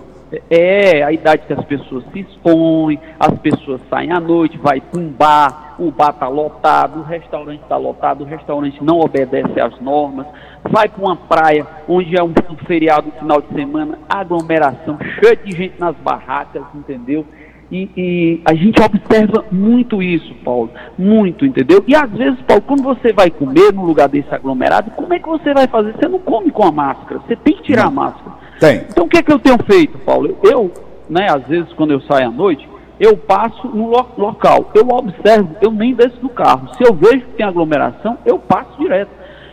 é 0.49 1.03
a 1.03 1.11
idade 1.11 1.43
que 1.45 1.53
as 1.53 1.63
pessoas 1.65 2.03
se 2.11 2.19
expõem, 2.21 2.99
as 3.19 3.37
pessoas 3.39 3.79
saem 3.89 4.11
à 4.11 4.19
noite, 4.19 4.57
vai 4.57 4.81
para 4.81 4.99
um 4.99 5.07
bar, 5.07 5.64
o 5.77 5.91
bar 5.91 6.11
está 6.11 6.27
lotado, 6.27 6.99
o 6.99 7.03
restaurante 7.03 7.61
está 7.61 7.77
lotado, 7.77 8.23
o 8.23 8.27
restaurante 8.27 8.83
não 8.83 8.99
obedece 8.99 9.59
às 9.59 9.79
normas, 9.79 10.25
vai 10.69 10.87
para 10.87 11.01
uma 11.01 11.15
praia 11.15 11.65
onde 11.87 12.17
é 12.17 12.23
um, 12.23 12.33
feriado 12.65 13.07
no 13.07 13.13
final 13.13 13.41
de 13.41 13.53
semana, 13.53 13.99
aglomeração, 14.09 14.97
cheia 15.19 15.35
de 15.35 15.51
gente 15.55 15.79
nas 15.79 15.95
barracas, 15.97 16.63
entendeu? 16.73 17.25
E, 17.71 17.89
e 17.97 18.41
a 18.45 18.53
gente 18.53 18.79
observa 18.79 19.43
muito 19.51 20.01
isso, 20.01 20.33
Paulo, 20.43 20.69
muito, 20.97 21.45
entendeu? 21.45 21.83
E 21.87 21.95
às 21.95 22.09
vezes, 22.11 22.39
Paulo, 22.41 22.61
quando 22.61 22.83
você 22.83 23.11
vai 23.11 23.31
comer 23.31 23.73
num 23.73 23.85
lugar 23.85 24.07
desse 24.07 24.33
aglomerado, 24.33 24.91
como 24.91 25.13
é 25.13 25.19
que 25.19 25.27
você 25.27 25.53
vai 25.53 25.67
fazer? 25.67 25.93
Você 25.93 26.07
não 26.07 26.19
come 26.19 26.51
com 26.51 26.63
a 26.63 26.71
máscara, 26.71 27.19
você 27.25 27.35
tem 27.35 27.55
que 27.55 27.63
tirar 27.63 27.85
a 27.85 27.91
máscara. 27.91 28.35
Tem. 28.59 28.83
Então 28.89 29.05
o 29.05 29.09
que 29.09 29.17
é 29.17 29.23
que 29.23 29.31
eu 29.31 29.39
tenho 29.39 29.57
feito, 29.63 29.97
Paulo? 29.99 30.37
Eu, 30.43 30.71
né, 31.09 31.27
às 31.29 31.45
vezes 31.47 31.71
quando 31.73 31.91
eu 31.91 32.01
saio 32.01 32.27
à 32.27 32.31
noite, 32.31 32.67
eu 32.99 33.17
passo 33.17 33.67
no 33.67 33.89
lo- 33.89 34.07
local, 34.17 34.71
eu 34.73 34.87
observo, 34.89 35.55
eu 35.61 35.71
nem 35.71 35.93
desço 35.93 36.17
do 36.21 36.29
carro. 36.29 36.69
Se 36.75 36.83
eu 36.83 36.93
vejo 36.93 37.25
que 37.25 37.33
tem 37.33 37.45
aglomeração, 37.45 38.17
eu 38.25 38.39
passo 38.39 38.77
direto. 38.79 39.09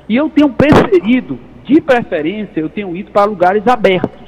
E 0.08 0.16
eu 0.16 0.28
tenho 0.30 0.48
preferido, 0.50 1.38
de 1.64 1.80
preferência, 1.80 2.60
eu 2.60 2.68
tenho 2.68 2.94
ido 2.96 3.10
para 3.10 3.24
lugares 3.24 3.66
abertos. 3.66 4.20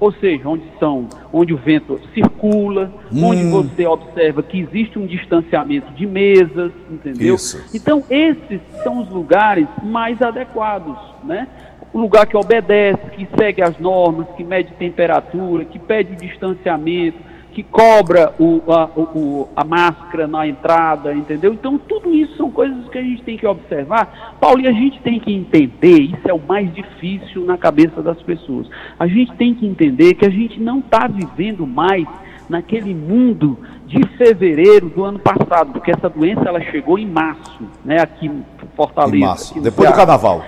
Ou 0.00 0.12
seja, 0.12 0.46
onde 0.48 0.64
são, 0.78 1.06
onde 1.32 1.54
o 1.54 1.56
vento 1.56 1.98
circula, 2.12 2.92
onde 3.10 3.44
você 3.44 3.86
observa 3.86 4.42
que 4.42 4.60
existe 4.60 4.98
um 4.98 5.06
distanciamento 5.06 5.92
de 5.94 6.06
mesas, 6.06 6.72
entendeu? 6.90 7.36
Isso. 7.36 7.64
Então, 7.74 8.02
esses 8.10 8.60
são 8.82 9.00
os 9.00 9.08
lugares 9.08 9.66
mais 9.82 10.20
adequados, 10.20 10.96
né? 11.22 11.48
O 11.92 12.00
lugar 12.00 12.26
que 12.26 12.36
obedece, 12.36 12.98
que 13.16 13.26
segue 13.38 13.62
as 13.62 13.78
normas, 13.78 14.26
que 14.36 14.44
mede 14.44 14.72
temperatura, 14.72 15.64
que 15.64 15.78
pede 15.78 16.12
o 16.12 16.16
distanciamento, 16.16 17.16
que 17.54 17.62
cobra 17.62 18.34
o, 18.38 18.60
a, 18.72 18.84
o- 18.96 19.48
a 19.54 19.62
máscara 19.64 20.26
na 20.26 20.46
entrada, 20.46 21.14
entendeu? 21.14 21.52
Então, 21.54 21.78
tudo 21.78 22.12
isso 22.12 22.36
são 22.36 22.50
coisas 22.50 22.88
que 22.88 22.98
a 22.98 23.02
gente 23.02 23.22
tem 23.22 23.36
que 23.36 23.46
observar. 23.46 24.36
Paulo, 24.40 24.60
e 24.60 24.66
a 24.66 24.72
gente 24.72 25.00
tem 25.02 25.20
que 25.20 25.32
entender, 25.32 26.00
isso 26.00 26.28
é 26.28 26.34
o 26.34 26.40
mais 26.46 26.72
difícil 26.74 27.44
na 27.44 27.56
cabeça 27.56 28.02
das 28.02 28.20
pessoas. 28.22 28.68
A 28.98 29.06
gente 29.06 29.32
tem 29.36 29.54
que 29.54 29.64
entender 29.66 30.14
que 30.14 30.26
a 30.26 30.30
gente 30.30 30.58
não 30.60 30.80
está 30.80 31.06
vivendo 31.06 31.64
mais 31.66 32.06
naquele 32.48 32.92
mundo 32.92 33.56
de 33.86 34.04
fevereiro 34.18 34.88
do 34.90 35.04
ano 35.04 35.18
passado, 35.20 35.72
porque 35.72 35.90
essa 35.92 36.08
doença 36.10 36.42
ela 36.46 36.60
chegou 36.60 36.98
em 36.98 37.06
março, 37.06 37.62
né, 37.84 38.00
aqui 38.00 38.26
em 38.26 38.44
Fortaleza. 38.76 39.16
Em 39.16 39.20
março, 39.20 39.52
aqui 39.52 39.60
depois 39.62 39.88
do 39.88 39.94
Ceará. 39.94 39.96
carnaval. 39.96 40.44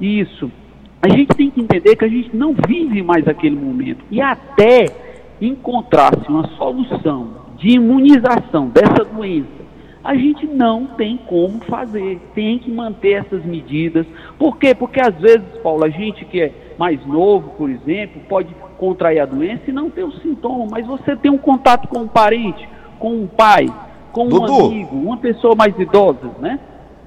Isso. 0.00 0.50
A 1.02 1.08
gente 1.08 1.28
tem 1.34 1.50
que 1.50 1.60
entender 1.60 1.96
que 1.96 2.04
a 2.04 2.08
gente 2.08 2.34
não 2.36 2.54
vive 2.68 3.02
mais 3.02 3.26
aquele 3.26 3.56
momento. 3.56 4.04
E 4.10 4.20
até 4.20 4.86
encontrar-se 5.40 6.28
uma 6.28 6.46
solução 6.56 7.28
de 7.56 7.70
imunização 7.70 8.68
dessa 8.68 9.04
doença, 9.04 9.60
a 10.02 10.14
gente 10.14 10.46
não 10.46 10.86
tem 10.86 11.18
como 11.28 11.60
fazer. 11.66 12.20
Tem 12.34 12.58
que 12.58 12.70
manter 12.70 13.24
essas 13.24 13.44
medidas. 13.44 14.06
Por 14.38 14.56
quê? 14.56 14.74
Porque 14.74 15.00
às 15.00 15.14
vezes, 15.16 15.46
Paulo, 15.62 15.84
a 15.84 15.90
gente 15.90 16.24
que 16.24 16.40
é 16.40 16.52
mais 16.78 17.04
novo, 17.06 17.50
por 17.50 17.68
exemplo, 17.68 18.20
pode 18.28 18.54
contrair 18.78 19.20
a 19.20 19.26
doença 19.26 19.64
e 19.68 19.72
não 19.72 19.90
ter 19.90 20.02
o 20.02 20.12
sintoma, 20.12 20.66
mas 20.70 20.86
você 20.86 21.14
tem 21.14 21.30
um 21.30 21.36
contato 21.36 21.86
com 21.86 21.98
um 21.98 22.08
parente, 22.08 22.66
com 22.98 23.12
um 23.12 23.26
pai, 23.26 23.66
com 24.10 24.24
um 24.24 24.28
Dudu. 24.30 24.66
amigo, 24.66 24.96
uma 24.96 25.18
pessoa 25.18 25.54
mais 25.54 25.78
idosa, 25.78 26.30
né? 26.40 26.58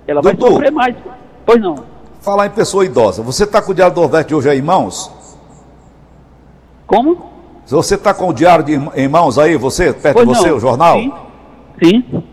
Ela 0.06 0.22
vai 0.22 0.36
Dudu. 0.36 0.52
sofrer 0.52 0.72
mais. 0.72 0.96
Pois 1.44 1.60
não. 1.60 1.76
Falar 2.22 2.46
em 2.46 2.52
pessoa 2.52 2.86
idosa, 2.86 3.24
você 3.24 3.44
está 3.44 3.60
com 3.62 3.72
o 3.72 3.76
Diário 3.76 3.96
do 3.96 4.02
Nordeste 4.02 4.28
de 4.30 4.36
hoje 4.36 4.50
aí 4.50 4.60
em 4.60 4.62
mãos? 4.62 5.12
Como? 6.86 7.33
Se 7.66 7.74
você 7.74 7.96
está 7.96 8.14
com 8.14 8.28
o 8.28 8.34
Diário 8.34 8.64
de, 8.66 8.74
em 8.96 9.08
mãos 9.08 9.38
aí, 9.40 9.56
você, 9.56 9.94
perto 9.94 10.16
Pois 10.16 10.28
de 10.28 10.36
você, 10.36 10.50
não. 10.50 10.58
o 10.58 10.60
jornal? 10.60 10.98
Sim. 10.98 11.14
Sim. 11.84 12.24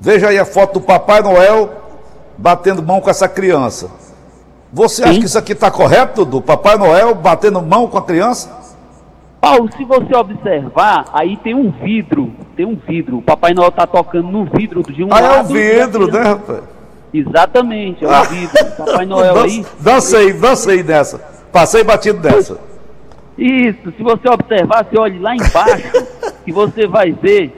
Veja 0.00 0.28
aí 0.28 0.38
a 0.38 0.44
foto 0.44 0.74
do 0.74 0.80
Papai 0.80 1.22
Noel 1.22 1.70
batendo 2.36 2.82
mão 2.82 3.00
com 3.00 3.08
essa 3.08 3.28
criança. 3.28 3.90
Você 4.72 5.02
acha 5.02 5.14
Sim. 5.14 5.20
que 5.20 5.26
isso 5.26 5.38
aqui 5.38 5.52
está 5.52 5.70
correto, 5.70 6.24
Dudu? 6.24 6.42
Papai 6.42 6.76
Noel 6.76 7.14
batendo 7.14 7.62
mão 7.62 7.86
com 7.86 7.96
a 7.98 8.02
criança? 8.02 8.50
Paulo, 9.40 9.68
se 9.76 9.84
você 9.84 10.14
observar, 10.16 11.04
aí 11.12 11.36
tem 11.36 11.54
um 11.54 11.70
vidro, 11.70 12.32
tem 12.56 12.66
um 12.66 12.76
vidro. 12.88 13.18
O 13.18 13.22
Papai 13.22 13.54
Noel 13.54 13.70
tá 13.70 13.86
tocando 13.86 14.28
no 14.28 14.44
vidro 14.46 14.82
de 14.82 15.04
um 15.04 15.08
Ah, 15.12 15.20
é 15.20 15.22
o 15.22 15.36
lado. 15.36 15.56
e 15.56 15.80
a 15.80 15.84
vidro, 15.86 16.10
né, 16.10 16.20
rapaz? 16.22 16.60
Exatamente, 17.14 18.04
é 18.04 18.08
o 18.08 18.24
vidro. 18.24 18.64
Papai 18.76 19.06
Noel 19.06 19.38
aí. 19.42 19.62
Dan- 19.62 19.68
Dancei, 19.80 20.32
dancei 20.32 20.82
nessa. 20.82 21.18
Passei 21.52 21.84
batido 21.84 22.20
nessa. 22.28 22.58
Isso, 23.38 23.92
se 23.96 24.02
você 24.02 24.28
observar, 24.28 24.84
você 24.84 24.98
olha 24.98 25.20
lá 25.20 25.34
embaixo, 25.34 25.92
que 26.44 26.52
você 26.52 26.86
vai 26.86 27.12
ver, 27.12 27.52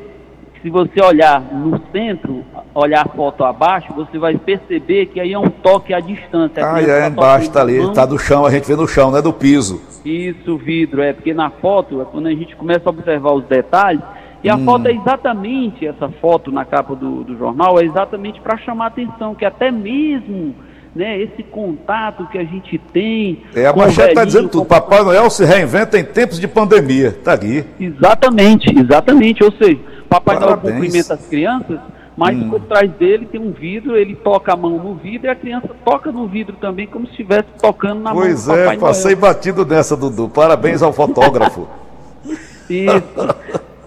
se 0.60 0.68
você 0.70 1.00
olhar 1.02 1.40
no 1.40 1.80
centro, 1.92 2.44
olhar 2.74 3.02
a 3.06 3.08
foto 3.08 3.44
abaixo, 3.44 3.92
você 3.94 4.18
vai 4.18 4.36
perceber 4.36 5.06
que 5.06 5.20
aí 5.20 5.32
é 5.32 5.38
um 5.38 5.48
toque 5.50 5.94
à 5.94 6.00
distância. 6.00 6.66
Ah, 6.66 6.82
é, 6.82 7.06
embaixo 7.06 7.46
tocando 7.46 7.52
tá 7.52 7.60
ali, 7.60 7.80
mão. 7.80 7.92
tá 7.92 8.06
do 8.06 8.18
chão, 8.18 8.44
a 8.44 8.50
gente 8.50 8.66
vê 8.66 8.74
no 8.74 8.88
chão, 8.88 9.10
não 9.10 9.18
é 9.18 9.22
do 9.22 9.32
piso. 9.32 9.80
Isso, 10.04 10.56
vidro, 10.56 11.00
é 11.02 11.12
porque 11.12 11.32
na 11.32 11.50
foto, 11.50 12.00
é 12.02 12.04
quando 12.04 12.26
a 12.26 12.34
gente 12.34 12.56
começa 12.56 12.82
a 12.86 12.90
observar 12.90 13.32
os 13.32 13.44
detalhes, 13.44 14.02
e 14.42 14.48
a 14.48 14.56
Hum. 14.56 14.64
foto 14.64 14.86
é 14.86 14.92
exatamente, 14.92 15.86
essa 15.86 16.08
foto 16.08 16.50
na 16.52 16.64
capa 16.64 16.94
do, 16.94 17.24
do 17.24 17.36
jornal, 17.36 17.78
é 17.78 17.84
exatamente 17.84 18.40
para 18.40 18.56
chamar 18.58 18.84
a 18.84 18.88
atenção, 18.88 19.34
que 19.34 19.44
até 19.44 19.70
mesmo 19.70 20.54
né, 20.94 21.20
esse 21.20 21.42
contato 21.42 22.26
que 22.28 22.38
a 22.38 22.44
gente 22.44 22.78
tem. 22.92 23.42
É, 23.54 23.66
a 23.66 23.72
com 23.72 23.80
o 23.80 23.82
manchete 23.82 24.14
tá 24.14 24.20
velhinho, 24.20 24.26
dizendo 24.26 24.48
tudo. 24.48 24.62
com- 24.62 24.66
Papai 24.68 25.02
Noel 25.04 25.30
se 25.30 25.44
reinventa 25.44 25.98
em 25.98 26.04
tempos 26.04 26.40
de 26.40 26.48
pandemia. 26.48 27.12
Tá 27.22 27.34
aqui. 27.34 27.64
Exatamente, 27.78 28.76
exatamente. 28.78 29.44
Ou 29.44 29.52
seja, 29.52 29.78
Papai 30.08 30.36
Noel 30.36 30.48
Parabéns. 30.56 30.74
Hum. 30.74 30.80
cumprimenta 30.80 31.14
as 31.14 31.26
crianças, 31.26 31.78
mas 32.16 32.42
por 32.44 32.60
trás 32.62 32.90
dele 32.92 33.26
tem 33.30 33.40
um 33.40 33.52
vidro, 33.52 33.96
ele 33.96 34.16
toca 34.16 34.52
a 34.52 34.56
mão 34.56 34.70
no 34.78 34.94
vidro 34.94 35.28
e 35.28 35.30
a 35.30 35.36
criança 35.36 35.68
toca 35.84 36.10
no 36.10 36.26
vidro 36.26 36.56
também, 36.60 36.86
como 36.86 37.04
se 37.06 37.12
estivesse 37.12 37.48
tocando 37.60 38.00
na 38.00 38.12
Pois 38.12 38.46
mão 38.46 38.56
do 38.56 38.62
é, 38.62 38.76
passei 38.76 39.14
Noel. 39.14 39.20
batido 39.34 39.64
nessa, 39.64 39.96
Dudu. 39.96 40.28
Parabéns 40.28 40.82
ao 40.82 40.92
fotógrafo. 40.92 41.68
Isso. 42.68 43.02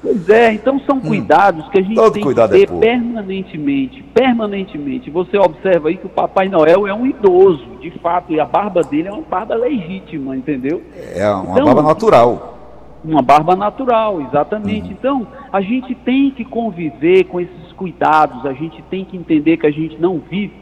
Pois 0.01 0.27
é, 0.29 0.53
então 0.53 0.79
são 0.79 0.99
cuidados 0.99 1.67
que 1.69 1.77
a 1.77 1.81
gente 1.83 1.99
Hum. 1.99 2.11
Tem 2.11 2.23
que 2.23 2.39
é 2.39 2.47
ter 2.47 2.67
pouco. 2.67 2.81
permanentemente, 2.81 4.01
permanentemente. 4.13 5.09
Você 5.11 5.37
observa 5.37 5.89
aí 5.89 5.97
que 5.97 6.07
o 6.07 6.09
Papai 6.09 6.49
Noel 6.49 6.87
é 6.87 6.93
um 6.93 7.05
idoso, 7.05 7.63
de 7.79 7.91
fato, 7.99 8.33
e 8.33 8.39
a 8.39 8.45
barba 8.45 8.81
dele 8.81 9.09
é 9.09 9.11
uma 9.11 9.21
barba 9.21 9.53
legítima, 9.55 10.35
entendeu? 10.35 10.81
É 11.15 11.29
uma 11.29 11.51
Então- 11.53 11.65
barba 11.65 11.83
natural. 11.83 12.57
Uma 13.03 13.21
barba 13.21 13.55
natural, 13.55 14.21
exatamente. 14.21 14.85
Uhum. 14.87 14.91
Então, 14.91 15.27
a 15.51 15.59
gente 15.61 15.93
tem 15.95 16.29
que 16.31 16.45
conviver 16.45 17.23
com 17.25 17.39
esses 17.39 17.71
cuidados, 17.75 18.45
a 18.45 18.53
gente 18.53 18.81
tem 18.91 19.03
que 19.05 19.17
entender 19.17 19.57
que 19.57 19.65
a 19.65 19.71
gente 19.71 19.99
não 19.99 20.19
vive, 20.29 20.53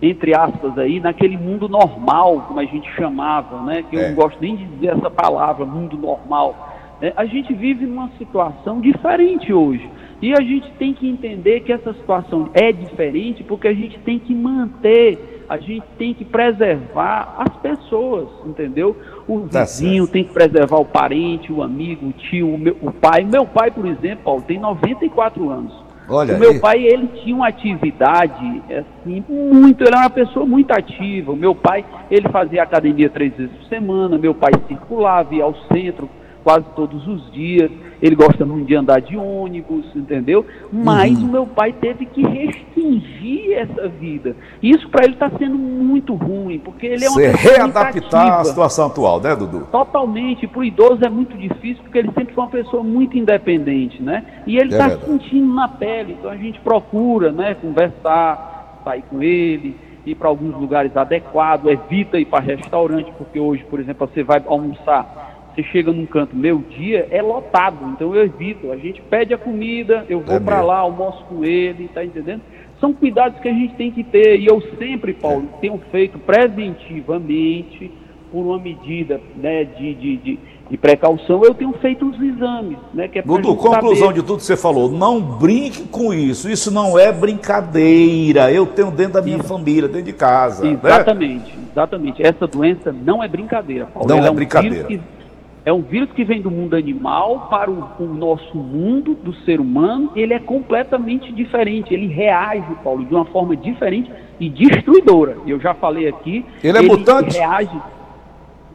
entre 0.00 0.34
aspas 0.34 0.76
aí, 0.78 1.00
naquele 1.00 1.36
mundo 1.36 1.68
normal, 1.68 2.44
como 2.48 2.60
a 2.60 2.64
gente 2.64 2.90
chamava, 2.94 3.60
né? 3.62 3.84
Que 3.88 3.96
eu 3.96 4.00
É. 4.00 4.08
não 4.08 4.14
gosto 4.16 4.38
nem 4.40 4.56
de 4.56 4.64
dizer 4.64 4.96
essa 4.96 5.10
palavra, 5.10 5.66
mundo 5.66 5.96
normal. 5.98 6.71
É, 7.02 7.12
a 7.16 7.24
gente 7.24 7.52
vive 7.52 7.84
numa 7.84 8.08
situação 8.16 8.80
diferente 8.80 9.52
hoje. 9.52 9.90
E 10.22 10.32
a 10.32 10.40
gente 10.40 10.70
tem 10.78 10.94
que 10.94 11.08
entender 11.08 11.60
que 11.60 11.72
essa 11.72 11.92
situação 11.94 12.48
é 12.54 12.70
diferente 12.70 13.42
porque 13.42 13.66
a 13.66 13.74
gente 13.74 13.98
tem 13.98 14.20
que 14.20 14.32
manter, 14.32 15.44
a 15.48 15.58
gente 15.58 15.84
tem 15.98 16.14
que 16.14 16.24
preservar 16.24 17.34
as 17.38 17.56
pessoas, 17.56 18.28
entendeu? 18.46 18.96
O 19.26 19.48
Tá 19.48 19.62
vizinho 19.62 20.06
tem 20.06 20.22
que 20.22 20.32
preservar 20.32 20.76
o 20.78 20.84
parente, 20.84 21.52
o 21.52 21.60
amigo, 21.60 22.06
o 22.06 22.12
tio, 22.12 22.54
o, 22.54 22.56
meu, 22.56 22.76
o 22.80 22.92
pai. 22.92 23.24
Meu 23.24 23.44
pai, 23.44 23.72
por 23.72 23.84
exemplo, 23.84 24.22
Paulo, 24.22 24.42
tem 24.42 24.60
94 24.60 25.50
anos. 25.50 25.74
Olha 26.08 26.36
o 26.36 26.38
meu 26.38 26.52
aí. 26.52 26.60
pai, 26.60 26.84
ele 26.84 27.08
tinha 27.24 27.34
uma 27.34 27.48
atividade, 27.48 28.62
assim, 28.70 29.24
muito, 29.28 29.82
ele 29.82 29.88
era 29.88 29.98
uma 30.02 30.10
pessoa 30.10 30.46
muito 30.46 30.70
ativa. 30.70 31.32
O 31.32 31.36
meu 31.36 31.54
pai, 31.54 31.84
ele 32.08 32.28
fazia 32.28 32.62
academia 32.62 33.10
três 33.10 33.34
vezes 33.34 33.52
por 33.56 33.64
semana, 33.66 34.16
meu 34.16 34.34
pai 34.34 34.52
circulava, 34.68 35.34
ia 35.34 35.42
ao 35.42 35.54
centro 35.72 36.08
quase 36.42 36.64
todos 36.74 37.06
os 37.06 37.30
dias. 37.32 37.70
Ele 38.00 38.16
gosta 38.16 38.44
muito 38.44 38.66
de 38.66 38.74
andar 38.74 39.00
de 39.00 39.16
ônibus, 39.16 39.84
entendeu? 39.94 40.44
Mas 40.72 41.16
Uhum. 41.18 41.28
o 41.28 41.32
meu 41.32 41.46
pai 41.46 41.72
teve 41.72 42.04
que 42.06 42.22
restringir 42.22 43.52
essa 43.58 43.88
vida. 43.88 44.34
Isso 44.62 44.88
para 44.88 45.04
ele 45.04 45.14
está 45.14 45.30
sendo 45.38 45.56
muito 45.56 46.14
ruim, 46.14 46.58
porque 46.58 46.86
ele 46.86 47.04
é 47.04 47.08
uma 47.08 47.14
Você 47.20 47.26
muito 47.28 47.38
readaptar 47.38 48.20
a 48.20 48.28
ativa. 48.34 48.44
situação 48.44 48.86
atual, 48.86 49.20
né, 49.20 49.36
Dudu? 49.36 49.68
Totalmente. 49.70 50.46
Para 50.46 50.60
o 50.60 50.64
idoso 50.64 51.04
é 51.04 51.08
muito 51.08 51.36
difícil, 51.36 51.82
porque 51.82 51.98
ele 51.98 52.10
sempre 52.12 52.34
foi 52.34 52.44
uma 52.44 52.50
pessoa 52.50 52.82
muito 52.82 53.16
independente, 53.16 54.02
né? 54.02 54.24
E 54.46 54.56
ele 54.56 54.70
É 54.70 54.76
está 54.76 54.88
verdade. 54.88 55.10
sentindo 55.10 55.54
na 55.54 55.68
pele. 55.68 56.16
Então 56.18 56.30
a 56.30 56.36
gente 56.36 56.58
procura, 56.60 57.30
né, 57.30 57.54
conversar, 57.54 58.80
sair 58.84 59.02
com 59.08 59.22
ele, 59.22 59.76
ir 60.04 60.14
para 60.16 60.28
alguns 60.28 60.54
lugares 60.60 60.96
adequados, 60.96 61.70
evita 61.70 62.18
ir 62.18 62.24
para 62.24 62.40
restaurante, 62.40 63.12
porque 63.16 63.38
hoje, 63.38 63.64
por 63.70 63.78
exemplo, 63.78 64.08
você 64.12 64.22
vai 64.24 64.42
almoçar, 64.46 65.31
você 65.54 65.62
chega 65.64 65.92
num 65.92 66.06
canto, 66.06 66.34
meu 66.36 66.58
dia 66.58 67.06
é 67.10 67.20
lotado, 67.20 67.76
então 67.94 68.14
eu 68.14 68.24
evito. 68.24 68.72
A 68.72 68.76
gente 68.76 69.00
pede 69.02 69.34
a 69.34 69.38
comida, 69.38 70.04
eu 70.08 70.20
vou 70.20 70.36
É 70.36 70.40
para 70.40 70.62
lá, 70.62 70.78
almoço 70.78 71.22
com 71.24 71.44
ele, 71.44 71.88
tá 71.92 72.04
entendendo? 72.04 72.40
São 72.80 72.92
cuidados 72.92 73.38
que 73.40 73.48
a 73.48 73.52
gente 73.52 73.74
tem 73.74 73.90
que 73.92 74.02
ter. 74.02 74.40
E 74.40 74.46
eu 74.46 74.60
sempre, 74.78 75.12
Paulo, 75.12 75.44
tenho 75.60 75.78
feito 75.90 76.18
preventivamente, 76.18 77.90
por 78.30 78.40
uma 78.46 78.58
medida 78.58 79.20
né, 79.36 79.62
de, 79.64 79.94
de, 79.94 80.16
de, 80.16 80.38
de 80.70 80.76
precaução, 80.78 81.44
eu 81.44 81.52
tenho 81.52 81.72
feito 81.74 82.08
os 82.08 82.18
exames, 82.20 82.78
né? 82.94 83.06
Que 83.06 83.18
é 83.18 83.22
Dudu, 83.22 83.54
conclusão 83.56 84.06
saber. 84.08 84.20
de 84.20 84.26
tudo 84.26 84.38
que 84.38 84.44
você 84.44 84.56
falou, 84.56 84.90
não 84.90 85.20
brinque 85.20 85.82
com 85.88 86.14
isso. 86.14 86.48
Isso 86.50 86.70
não 86.72 86.98
é 86.98 87.12
brincadeira. 87.12 88.50
Eu 88.50 88.64
tenho 88.66 88.90
dentro 88.90 89.12
da 89.14 89.22
minha 89.22 89.42
família, 89.42 89.86
dentro 89.86 90.04
de 90.06 90.14
casa. 90.14 90.64
né? 90.64 90.78
Exatamente, 90.82 91.54
exatamente. 91.70 92.22
Essa 92.26 92.46
doença 92.46 92.90
não 92.90 93.22
é 93.22 93.28
brincadeira, 93.28 93.86
Paulo. 93.86 94.08
Não 94.08 94.16
Ela 94.18 94.28
é 94.28 94.30
um 94.30 94.34
brincadeira. 94.34 94.88
vírus 94.88 95.04
que- 95.04 95.21
é 95.64 95.72
um 95.72 95.82
vírus 95.82 96.10
que 96.12 96.24
vem 96.24 96.40
do 96.40 96.50
mundo 96.50 96.74
animal 96.74 97.46
para 97.48 97.70
o, 97.70 97.88
o 98.00 98.14
nosso 98.14 98.56
mundo, 98.56 99.14
do 99.14 99.32
ser 99.44 99.60
humano. 99.60 100.10
Ele 100.16 100.34
é 100.34 100.40
completamente 100.40 101.32
diferente. 101.32 101.94
Ele 101.94 102.08
reage, 102.08 102.66
Paulo, 102.82 103.04
de 103.04 103.14
uma 103.14 103.24
forma 103.26 103.56
diferente 103.56 104.10
e 104.40 104.48
destruidora. 104.48 105.36
Eu 105.46 105.60
já 105.60 105.72
falei 105.74 106.08
aqui. 106.08 106.44
Ele 106.64 106.78
é 106.78 106.82
mutante? 106.82 107.38
reage. 107.38 107.80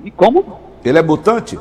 E 0.04 0.12
como? 0.12 0.60
Ele 0.86 0.98
é 0.98 1.04
mutante? 1.04 1.60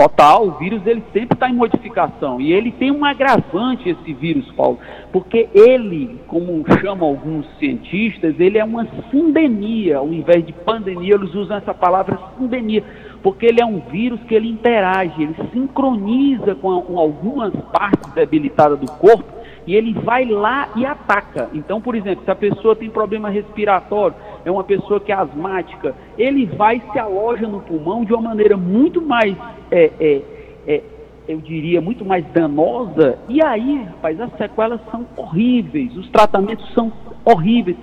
Total, 0.00 0.46
o 0.46 0.52
vírus 0.52 0.80
ele 0.86 1.02
sempre 1.12 1.34
está 1.34 1.50
em 1.50 1.52
modificação 1.52 2.40
e 2.40 2.54
ele 2.54 2.72
tem 2.72 2.90
um 2.90 3.04
agravante 3.04 3.86
esse 3.86 4.14
vírus, 4.14 4.50
Paulo, 4.52 4.78
porque 5.12 5.46
ele, 5.52 6.18
como 6.26 6.64
chamam 6.80 7.06
alguns 7.06 7.46
cientistas, 7.58 8.40
ele 8.40 8.56
é 8.56 8.64
uma 8.64 8.86
sindemia, 9.10 9.98
ao 9.98 10.10
invés 10.10 10.46
de 10.46 10.54
pandemia, 10.54 11.16
eles 11.16 11.34
usam 11.34 11.58
essa 11.58 11.74
palavra 11.74 12.18
sindemia, 12.38 12.82
porque 13.22 13.44
ele 13.44 13.60
é 13.60 13.66
um 13.66 13.78
vírus 13.90 14.18
que 14.22 14.34
ele 14.34 14.48
interage, 14.48 15.22
ele 15.22 15.36
sincroniza 15.52 16.54
com, 16.54 16.80
com 16.80 16.98
algumas 16.98 17.52
partes 17.70 18.10
debilitadas 18.14 18.78
do 18.78 18.90
corpo 18.92 19.40
e 19.66 19.74
ele 19.76 19.92
vai 19.92 20.24
lá 20.24 20.70
e 20.76 20.86
ataca. 20.86 21.50
Então, 21.52 21.78
por 21.78 21.94
exemplo, 21.94 22.24
se 22.24 22.30
a 22.30 22.34
pessoa 22.34 22.74
tem 22.74 22.88
problema 22.88 23.28
respiratório, 23.28 24.16
é 24.44 24.50
uma 24.50 24.64
pessoa 24.64 24.98
que 25.00 25.12
é 25.12 25.14
asmática, 25.14 25.94
ele 26.18 26.46
vai 26.46 26.76
e 26.76 26.92
se 26.92 26.98
aloja 26.98 27.46
no 27.46 27.60
pulmão 27.60 28.04
de 28.04 28.12
uma 28.12 28.22
maneira 28.30 28.56
muito 28.56 29.00
mais, 29.02 29.36
é, 29.70 29.90
é, 30.00 30.22
é, 30.66 30.82
eu 31.28 31.38
diria, 31.38 31.80
muito 31.80 32.04
mais 32.04 32.24
danosa. 32.32 33.18
E 33.28 33.42
aí, 33.44 33.84
rapaz, 33.84 34.20
as 34.20 34.32
sequelas 34.36 34.80
são 34.90 35.06
horríveis, 35.16 35.96
os 35.96 36.08
tratamentos 36.10 36.72
são 36.74 36.92
horríveis. 37.24 37.76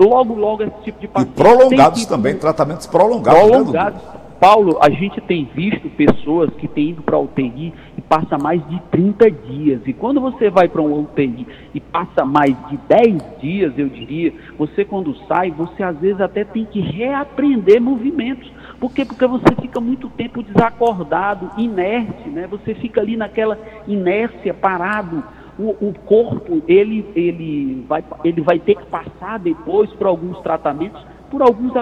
Logo, 0.00 0.34
logo, 0.34 0.62
esse 0.62 0.80
tipo 0.84 0.98
de 1.00 1.06
E 1.06 1.08
paciente 1.08 1.34
prolongados 1.34 1.98
tem 1.98 2.04
que- 2.04 2.08
também, 2.10 2.36
tratamentos 2.38 2.86
prolongados. 2.86 3.42
né, 3.42 3.48
prolongados. 3.48 4.00
Paulo, 4.40 4.78
a 4.80 4.88
gente 4.88 5.20
tem 5.22 5.44
visto 5.52 5.90
pessoas 5.90 6.50
que 6.54 6.68
têm 6.68 6.90
ido 6.90 7.02
para 7.02 7.16
a 7.16 7.20
UTI 7.20 7.74
e 7.96 8.00
passa 8.00 8.38
mais 8.38 8.64
de 8.68 8.80
30 8.90 9.30
dias. 9.30 9.80
E 9.84 9.92
quando 9.92 10.20
você 10.20 10.48
vai 10.48 10.68
para 10.68 10.80
uma 10.80 10.96
UTI 10.96 11.44
e 11.74 11.80
passa 11.80 12.24
mais 12.24 12.54
de 12.68 12.76
10 12.88 13.40
dias, 13.40 13.76
eu 13.76 13.88
diria, 13.88 14.32
você 14.56 14.84
quando 14.84 15.16
sai, 15.26 15.50
você 15.50 15.82
às 15.82 15.98
vezes 15.98 16.20
até 16.20 16.44
tem 16.44 16.64
que 16.64 16.80
reaprender 16.80 17.80
movimentos. 17.80 18.48
Por 18.78 18.92
quê? 18.92 19.04
Porque 19.04 19.26
você 19.26 19.56
fica 19.60 19.80
muito 19.80 20.08
tempo 20.10 20.40
desacordado, 20.40 21.50
inerte, 21.58 22.28
né? 22.28 22.46
Você 22.46 22.74
fica 22.74 23.00
ali 23.00 23.16
naquela 23.16 23.58
inércia, 23.88 24.54
parado. 24.54 25.24
O, 25.58 25.88
o 25.88 25.92
corpo, 26.06 26.62
ele, 26.68 27.04
ele, 27.16 27.84
vai, 27.88 28.04
ele 28.22 28.40
vai 28.40 28.60
ter 28.60 28.76
que 28.76 28.86
passar 28.86 29.40
depois 29.40 29.90
por 29.94 30.06
alguns 30.06 30.38
tratamentos, 30.42 31.04
por 31.30 31.42
alguns 31.42 31.72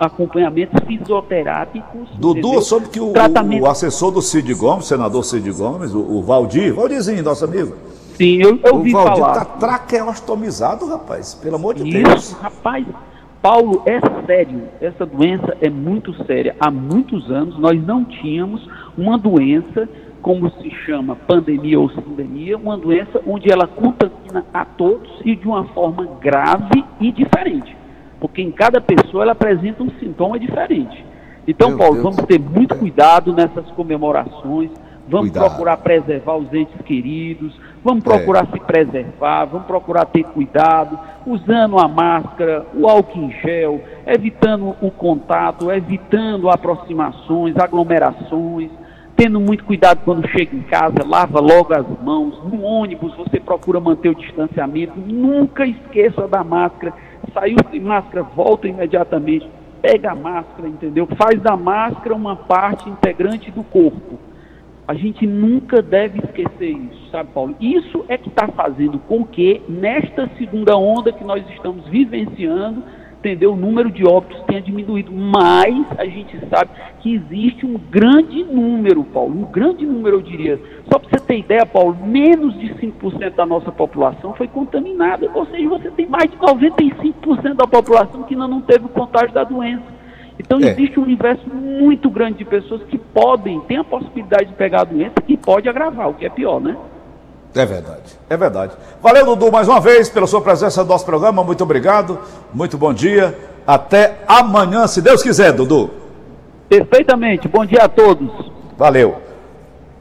acompanhamentos 0.00 0.80
fisioterápicos. 0.86 2.08
Dudu, 2.18 2.60
soube 2.62 2.88
que 2.88 3.00
o, 3.00 3.12
Tratamento- 3.12 3.62
o 3.64 3.68
assessor 3.68 4.10
do 4.10 4.22
Cid 4.22 4.52
Gomes, 4.54 4.86
senador 4.86 5.24
Cid 5.24 5.50
Gomes, 5.52 5.92
o, 5.94 6.00
o 6.00 6.22
Valdir, 6.22 6.72
Valdirzinho, 6.74 7.22
nosso 7.22 7.44
amigo, 7.44 7.74
Sim, 8.16 8.40
eu, 8.42 8.58
eu 8.64 8.74
o 8.74 8.76
ouvi 8.78 8.92
Valdir 8.92 9.16
falar. 9.24 9.32
tá 9.34 9.44
traqueostomizado, 9.44 10.86
rapaz, 10.86 11.34
pelo 11.34 11.56
amor 11.56 11.74
de 11.74 11.84
Deus. 11.90 12.24
Isso, 12.24 12.36
rapaz, 12.40 12.86
Paulo, 13.42 13.82
é 13.86 13.98
sério. 14.24 14.62
Essa 14.80 15.04
doença 15.04 15.56
é 15.60 15.68
muito 15.68 16.14
séria. 16.24 16.56
Há 16.60 16.70
muitos 16.70 17.30
anos 17.30 17.58
nós 17.58 17.82
não 17.84 18.04
tínhamos 18.04 18.66
uma 18.96 19.18
doença, 19.18 19.88
como 20.22 20.50
se 20.62 20.70
chama 20.86 21.14
pandemia 21.14 21.78
ou 21.78 21.90
sindemia, 21.90 22.56
uma 22.56 22.78
doença 22.78 23.20
onde 23.26 23.52
ela 23.52 23.66
contamina 23.66 24.46
a 24.54 24.64
todos 24.64 25.10
e 25.24 25.36
de 25.36 25.46
uma 25.46 25.64
forma 25.74 26.06
grave 26.20 26.82
e 27.00 27.12
diferente. 27.12 27.76
Porque 28.20 28.42
em 28.42 28.50
cada 28.50 28.80
pessoa 28.80 29.22
ela 29.24 29.32
apresenta 29.32 29.82
um 29.82 29.90
sintoma 29.98 30.38
diferente. 30.38 31.04
Então, 31.46 31.70
Meu 31.70 31.78
Paulo, 31.78 31.94
Deus. 31.94 32.04
vamos 32.04 32.22
ter 32.26 32.38
muito 32.40 32.74
cuidado 32.76 33.32
nessas 33.32 33.70
comemorações. 33.72 34.70
Vamos 35.06 35.28
Cuidado. 35.32 35.48
procurar 35.50 35.76
preservar 35.76 36.36
os 36.36 36.50
entes 36.54 36.80
queridos, 36.86 37.54
vamos 37.84 38.02
É. 38.06 38.08
procurar 38.08 38.46
se 38.50 38.58
preservar, 38.58 39.44
vamos 39.44 39.66
procurar 39.66 40.06
ter 40.06 40.24
cuidado, 40.24 40.98
usando 41.26 41.78
a 41.78 41.86
máscara, 41.86 42.64
o 42.74 42.88
álcool 42.88 43.18
em 43.24 43.30
gel, 43.42 43.82
evitando 44.06 44.74
o 44.80 44.90
contato, 44.90 45.70
evitando 45.70 46.48
aproximações, 46.48 47.54
aglomerações, 47.58 48.70
tendo 49.14 49.38
muito 49.38 49.62
cuidado 49.64 50.00
quando 50.06 50.26
chega 50.28 50.56
em 50.56 50.62
casa, 50.62 51.04
lava 51.06 51.38
logo 51.38 51.74
as 51.74 51.84
mãos, 52.02 52.42
no 52.50 52.62
ônibus 52.62 53.14
você 53.14 53.38
procura 53.38 53.78
manter 53.80 54.08
o 54.08 54.14
distanciamento, 54.14 54.94
nunca 54.98 55.66
esqueça 55.66 56.26
da 56.26 56.42
máscara, 56.42 56.94
saiu 57.32 57.56
sem 57.70 57.80
máscara, 57.80 58.22
volta 58.22 58.68
imediatamente, 58.68 59.48
pega 59.80 60.12
a 60.12 60.14
máscara, 60.14 60.68
entendeu? 60.68 61.06
Faz 61.18 61.40
da 61.40 61.56
máscara 61.56 62.14
uma 62.14 62.36
parte 62.36 62.88
integrante 62.88 63.50
do 63.50 63.62
corpo. 63.62 64.18
A 64.86 64.94
gente 64.94 65.26
nunca 65.26 65.80
deve 65.80 66.18
esquecer 66.18 66.70
isso, 66.70 67.10
sabe, 67.10 67.30
Paulo? 67.32 67.56
Isso 67.58 68.04
é 68.08 68.18
que 68.18 68.28
está 68.28 68.48
fazendo 68.48 68.98
com 68.98 69.24
que, 69.24 69.62
nesta 69.68 70.28
segunda 70.36 70.76
onda 70.76 71.12
que 71.12 71.24
nós 71.24 71.42
estamos 71.50 71.86
vivenciando, 71.88 72.82
entendeu? 73.24 73.54
O 73.54 73.56
número 73.56 73.90
de 73.90 74.06
óbitos 74.06 74.42
tenha 74.46 74.60
diminuído. 74.60 75.10
Mas 75.10 75.86
a 75.98 76.04
gente 76.04 76.38
sabe 76.48 76.70
que 77.00 77.14
existe 77.14 77.64
um 77.64 77.78
grande 77.90 78.44
número, 78.44 79.02
Paulo, 79.02 79.34
um 79.34 79.50
grande 79.50 79.86
número, 79.86 80.16
eu 80.16 80.22
diria. 80.22 80.60
Só 80.92 80.98
para 80.98 81.08
você 81.08 81.24
ter 81.24 81.38
ideia, 81.38 81.64
Paulo, 81.64 81.96
menos 82.04 82.58
de 82.58 82.68
5% 82.74 83.34
da 83.34 83.46
nossa 83.46 83.72
população 83.72 84.34
foi 84.34 84.46
contaminada. 84.46 85.28
Ou 85.34 85.46
seja, 85.46 85.68
você 85.68 85.90
tem 85.90 86.06
mais 86.06 86.30
de 86.30 86.36
95% 86.36 87.54
da 87.54 87.66
população 87.66 88.22
que 88.24 88.34
ainda 88.34 88.46
não 88.46 88.60
teve 88.60 88.84
o 88.84 88.88
contágio 88.90 89.32
da 89.32 89.44
doença. 89.44 89.94
Então 90.38 90.58
É. 90.60 90.66
existe 90.70 90.98
um 90.98 91.04
universo 91.04 91.48
muito 91.48 92.10
grande 92.10 92.38
de 92.38 92.44
pessoas 92.44 92.82
que 92.84 92.98
podem, 92.98 93.60
tem 93.60 93.78
a 93.78 93.84
possibilidade 93.84 94.46
de 94.46 94.54
pegar 94.54 94.82
a 94.82 94.84
doença 94.84 95.14
e 95.28 95.36
pode 95.36 95.68
agravar, 95.68 96.10
o 96.10 96.14
que 96.14 96.26
é 96.26 96.28
pior, 96.28 96.60
né? 96.60 96.76
É 97.54 97.64
verdade, 97.64 98.18
é 98.28 98.36
verdade. 98.36 98.72
Valeu, 99.00 99.24
Dudu, 99.26 99.52
mais 99.52 99.68
uma 99.68 99.80
vez 99.80 100.08
pela 100.08 100.26
sua 100.26 100.40
presença 100.40 100.82
no 100.82 100.88
nosso 100.88 101.04
programa. 101.04 101.44
Muito 101.44 101.62
obrigado, 101.62 102.18
muito 102.52 102.76
bom 102.76 102.92
dia. 102.92 103.36
Até 103.66 104.18
amanhã, 104.26 104.86
se 104.86 105.00
Deus 105.00 105.22
quiser, 105.22 105.52
Dudu. 105.52 105.90
Perfeitamente. 106.68 107.46
Bom 107.46 107.64
dia 107.64 107.84
a 107.84 107.88
todos. 107.88 108.50
Valeu. 108.76 109.23